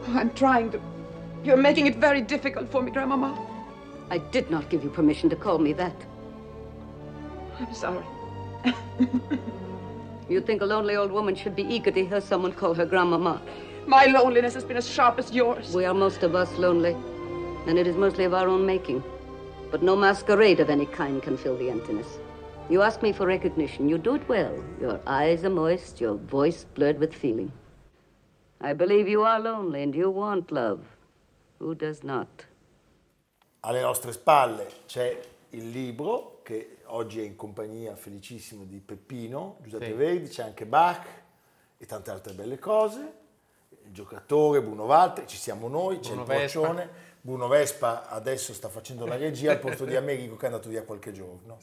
Oh, 0.08 0.14
I'm 0.16 0.34
trying 0.34 0.72
to. 0.72 0.82
You're 1.44 1.58
making 1.58 1.88
it 1.88 1.98
very 1.98 2.22
difficult 2.22 2.70
for 2.72 2.82
me, 2.82 2.92
Grandmama. 2.92 3.38
I 4.10 4.18
did 4.18 4.50
not 4.50 4.70
give 4.70 4.84
you 4.84 4.90
permission 4.90 5.30
to 5.30 5.36
call 5.36 5.60
me 5.60 5.74
that. 5.74 5.96
I'm 7.60 7.74
sorry. 7.74 8.06
You 10.30 10.40
think 10.40 10.62
a 10.62 10.66
lonely 10.66 10.96
old 10.96 11.12
woman 11.12 11.34
should 11.34 11.56
be 11.56 11.64
eager 11.64 11.90
to 11.90 12.06
hear 12.06 12.22
someone 12.22 12.52
call 12.52 12.76
her 12.76 12.86
grandmama. 12.86 13.42
My 13.88 14.06
loneliness 14.06 14.54
has 14.54 14.64
been 14.64 14.78
as 14.78 14.88
sharp 14.88 15.18
as 15.18 15.32
yours. 15.32 15.74
We 15.74 15.86
are 15.86 15.94
most 15.94 16.22
of 16.22 16.36
us 16.36 16.56
lonely, 16.60 16.96
and 17.66 17.80
it 17.80 17.88
is 17.88 17.96
mostly 17.96 18.26
of 18.26 18.36
our 18.36 18.48
own 18.48 18.64
making. 18.64 19.04
But 19.72 19.82
no 19.82 19.96
masquerade 19.96 20.60
of 20.60 20.70
any 20.70 20.86
kind 20.86 21.24
can 21.24 21.36
fill 21.36 21.58
the 21.58 21.72
emptiness. 21.72 22.20
You 22.70 22.84
ask 22.84 23.02
me 23.02 23.14
for 23.14 23.26
recognition. 23.26 23.90
You 23.90 23.98
do 23.98 24.16
it 24.16 24.28
well. 24.28 24.54
Your 24.80 25.00
eyes 25.08 25.44
are 25.44 25.50
moist, 25.50 26.00
your 26.00 26.16
voice 26.16 26.66
blurred 26.76 27.00
with 27.00 27.14
feeling. 27.16 27.52
I 28.62 28.74
believe 28.74 29.08
you 29.08 29.24
are 29.24 29.40
lonely 29.40 29.82
and 29.82 29.96
you 29.96 30.12
want 30.12 30.52
love. 30.52 30.82
Who 31.60 31.74
does 31.74 32.04
not? 32.04 32.46
Alle 33.62 33.82
nostre 33.82 34.12
spalle 34.12 34.68
c'è 34.86 35.20
il 35.50 35.70
libro 35.70 36.42
che 36.44 36.78
oggi 36.86 37.20
è 37.22 37.24
in 37.24 37.36
compagnia 37.36 37.96
felicissimo 37.96 38.64
di 38.66 38.78
Peppino, 38.80 39.58
Giuseppe 39.64 39.86
Sì. 39.88 39.92
Verdi, 39.94 40.28
c'è 40.30 40.44
anche 40.44 40.66
Bach 40.66 41.06
e 41.78 41.86
tante 41.86 42.12
altre 42.12 42.34
belle 42.34 42.60
cose. 42.60 43.00
Il 43.86 43.92
giocatore, 43.92 44.62
Bruno 44.62 44.84
Walter, 44.84 45.26
ci 45.26 45.38
siamo 45.38 45.68
noi, 45.68 46.00
c'è 46.00 46.14
Bruno 46.14 46.22
il 46.22 46.28
Vespa. 46.28 46.60
Porcione. 46.60 46.90
Bruno 47.22 47.48
Vespa 47.48 48.08
adesso 48.10 48.54
sta 48.54 48.70
facendo 48.70 49.06
la 49.06 49.18
regia 49.18 49.52
al 49.52 49.60
posto 49.60 49.86
di 49.86 49.96
Americo 49.98 50.36
che 50.36 50.44
è 50.44 50.50
andato 50.50 50.70
via 50.70 50.84
qualche 50.84 51.12
giorno. 51.12 51.58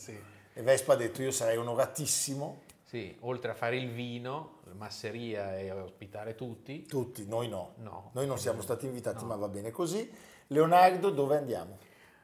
E 0.58 0.62
Vespa 0.62 0.94
ha 0.94 0.96
detto 0.96 1.20
io 1.20 1.32
sarei 1.32 1.58
onoratissimo, 1.58 2.62
Sì, 2.82 3.14
oltre 3.20 3.50
a 3.50 3.54
fare 3.54 3.76
il 3.76 3.90
vino, 3.90 4.60
la 4.64 4.72
masseria 4.72 5.58
e 5.58 5.70
ospitare 5.70 6.34
tutti. 6.34 6.86
tutti, 6.86 7.26
noi 7.26 7.46
no. 7.46 7.74
No. 7.82 8.08
Noi 8.14 8.26
non 8.26 8.38
siamo 8.38 8.62
stati 8.62 8.86
invitati 8.86 9.22
ma 9.26 9.36
va 9.36 9.48
bene 9.48 9.70
così. 9.70 10.10
Leonardo, 10.46 11.10
dove 11.10 11.36
andiamo? 11.36 11.76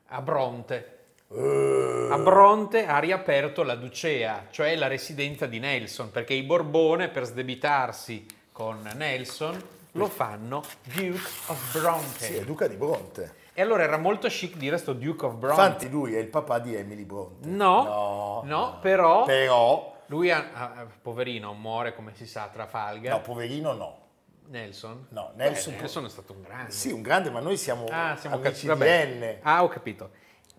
A 0.07 0.23
Bronte. 0.23 0.99
Eh. 1.29 2.09
A 2.11 2.17
Bronte 2.17 2.87
ha 2.87 2.99
riaperto 3.01 3.65
la 3.65 3.75
Ducea, 3.75 4.47
cioè 4.51 4.77
la 4.77 4.87
residenza 4.87 5.45
di 5.45 5.59
Nelson, 5.59 6.11
perché 6.11 6.33
i 6.33 6.43
Borbone 6.43 7.11
per 7.11 7.27
sdebitarsi 7.27 8.25
con 8.51 8.81
Nelson 8.95 9.63
lo 9.93 10.07
fanno 10.07 10.63
Duke 10.85 11.21
of 11.49 11.73
Bronte. 11.79 12.25
Sì, 12.25 12.35
è 12.37 12.45
Duca 12.45 12.67
di 12.67 12.77
Bronte. 12.77 13.41
E 13.55 13.61
allora 13.61 13.83
era 13.83 13.99
molto 13.99 14.29
chic 14.29 14.57
dire 14.57 14.79
sto 14.79 14.93
Duke 14.95 15.27
of 15.27 15.35
Bronte. 15.35 15.61
Infatti 15.61 15.91
lui 15.91 16.15
è 16.15 16.19
il 16.19 16.29
papà 16.29 16.59
di 16.59 16.75
Emily 16.75 17.05
Bronte. 17.05 17.47
No, 17.49 17.83
no, 17.85 18.43
no, 18.45 18.79
però 18.81 19.25
Però, 19.25 20.01
lui, 20.07 20.31
ha, 20.31 20.87
poverino, 21.03 21.53
muore 21.53 21.95
come 21.95 22.15
si 22.15 22.27
sa 22.27 22.45
a 22.45 22.49
Trafalgar. 22.49 23.13
no, 23.13 23.21
poverino 23.21 23.73
no. 23.73 23.99
Nelson? 24.47 25.07
No, 25.11 25.33
Beh, 25.35 25.45
Nelson- 25.45 25.75
Nelson 25.77 26.05
è 26.07 26.09
stato 26.09 26.33
un 26.33 26.43
grande. 26.43 26.71
Sì, 26.73 26.91
un 26.93 27.01
grande, 27.03 27.31
ma 27.31 27.41
noi 27.41 27.57
siamo, 27.57 27.87
Ah, 27.91 28.17
siamo 28.17 28.37
amici 28.37 28.67
cap-. 28.67 28.81
N. 28.81 29.39
Ah, 29.43 29.63
ho 29.63 29.69
capito. 29.69 30.11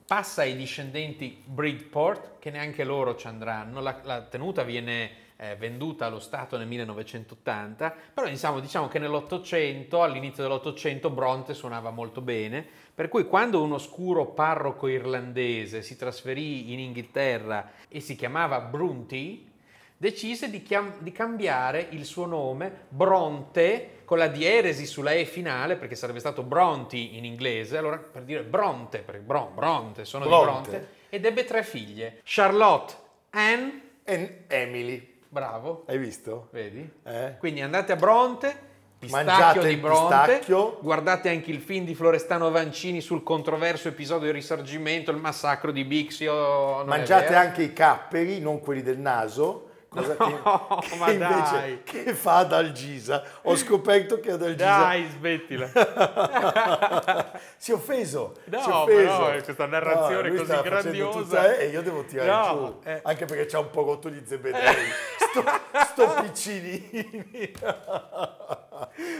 Passa 0.06 0.41
ai 0.41 0.56
discendenti 0.56 1.41
Bridport, 1.45 2.39
che 2.39 2.49
neanche 2.51 2.84
loro 2.84 3.15
ci 3.15 3.27
andranno. 3.27 3.82
La, 3.82 3.99
la 4.03 4.21
tenuta 4.21 4.63
viene 4.63 5.12
eh, 5.43 5.56
venduta 5.58 6.06
allo 6.06 6.19
Stato 6.19 6.58
nel 6.58 6.67
1980, 6.67 7.93
però 8.13 8.27
diciamo, 8.27 8.62
diciamo 8.62 8.88
che 8.88 8.97
nell'Ottocento, 8.97 10.01
all'inizio 10.01 10.41
dell'Ottocento, 10.41 11.10
Bronte 11.10 11.53
suonava 11.53 11.91
molto 11.91 12.21
bene, 12.21 12.65
per 12.95 13.10
cui 13.10 13.25
quando 13.25 13.62
un 13.62 13.73
oscuro 13.73 14.27
parroco 14.27 14.88
irlandese 14.88 15.82
si 15.82 15.97
trasferì 15.97 16.71
in 16.71 16.79
Inghilterra 16.79 17.71
e 17.89 17.99
si 17.99 18.15
chiamava 18.15 18.62
Brunty, 18.62 19.49
decise 19.97 20.49
di, 20.49 20.63
chiam- 20.63 20.99
di 20.99 21.12
cambiare 21.12 21.88
il 21.89 22.06
suo 22.06 22.25
nome 22.25 22.86
Bronte 22.88 24.01
con 24.06 24.17
la 24.17 24.27
dieresi 24.27 24.86
sulla 24.86 25.12
E 25.12 25.25
finale 25.25 25.75
perché 25.75 25.95
sarebbe 25.95 26.19
stato 26.19 26.43
Bronti 26.43 27.17
in 27.17 27.25
inglese, 27.25 27.77
allora 27.77 27.97
per 27.97 28.23
dire 28.23 28.43
Bronte, 28.43 28.99
perché 28.99 29.21
Bron- 29.21 29.53
Bronte, 29.53 30.06
sono 30.06 30.25
Bronte. 30.25 30.69
di 30.69 30.77
Bronte, 30.77 30.89
ed 31.10 31.25
ebbe 31.25 31.43
tre 31.43 31.63
figlie, 31.63 32.21
Charlotte, 32.23 32.93
Anne, 33.32 33.82
E 34.03 34.43
Emily, 34.47 35.12
bravo, 35.34 35.84
hai 35.88 35.98
visto? 35.98 36.48
vedi? 36.52 36.88
Eh? 37.04 37.38
Quindi 37.39 37.62
andate 37.62 37.91
a 37.91 37.96
Bronte, 37.96 38.56
pistacchio 39.00 39.26
Mangiate 39.26 39.67
di 39.67 39.78
Bronte, 39.78 40.15
pistacchio. 40.26 40.78
guardate 40.80 41.30
anche 41.30 41.50
il 41.50 41.60
film 41.60 41.86
di 41.86 41.96
Florestano 41.96 42.52
Vancini 42.52 43.02
sul 43.02 43.24
controverso 43.24 43.88
episodio 43.88 44.28
del 44.28 44.36
risorgimento, 44.36 45.10
il 45.10 45.17
massacro 45.17 45.72
di 45.72 45.84
Bixio. 45.86 46.86
Mangiate 46.86 47.34
anche 47.34 47.63
i 47.63 47.74
capperi, 47.74 48.39
non 48.39 48.60
quelli 48.60 48.84
del 48.84 49.00
naso. 49.00 49.69
Cosa 49.93 50.15
che, 50.17 50.39
No, 50.43 50.79
che 50.82 50.95
ma 50.97 51.12
invece 51.12 51.82
che 51.84 52.13
fa 52.15 52.38
Adalgisa. 52.38 53.23
Ho 53.43 53.56
scoperto 53.58 54.19
che 54.19 54.32
Adalgisa 54.32 54.65
Dai, 54.79 55.08
smettila. 55.17 55.67
si 57.58 57.71
è 57.71 57.73
offeso. 57.75 58.36
No, 58.45 58.60
si 58.62 58.69
è 58.69 58.73
offeso. 58.73 59.17
però 59.25 59.41
questa 59.43 59.65
narrazione 59.67 60.29
lui 60.29 60.38
così 60.38 60.62
grandiosa. 60.62 61.19
tutta- 61.19 61.56
eh, 61.58 61.65
e 61.65 61.67
io 61.69 61.82
devo 61.82 62.03
tirare 62.06 62.29
No, 62.29 62.79
giù. 62.82 62.89
eh. 62.89 62.99
Anche 63.03 63.25
perché 63.25 63.45
c'ha 63.45 63.60
un 63.60 63.69
po' 63.69 63.84
rotto 63.84 64.10
gli 64.10 64.21
zebedei. 64.25 64.73
sto, 65.17 65.43
sto 65.91 66.13
piccinini. 66.21 67.51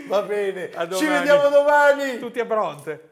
Va 0.08 0.22
bene. 0.24 0.70
Ci 0.96 1.06
vediamo 1.06 1.50
domani. 1.50 2.18
Tutti 2.20 2.40
a 2.40 2.46
Bronte. 2.46 3.12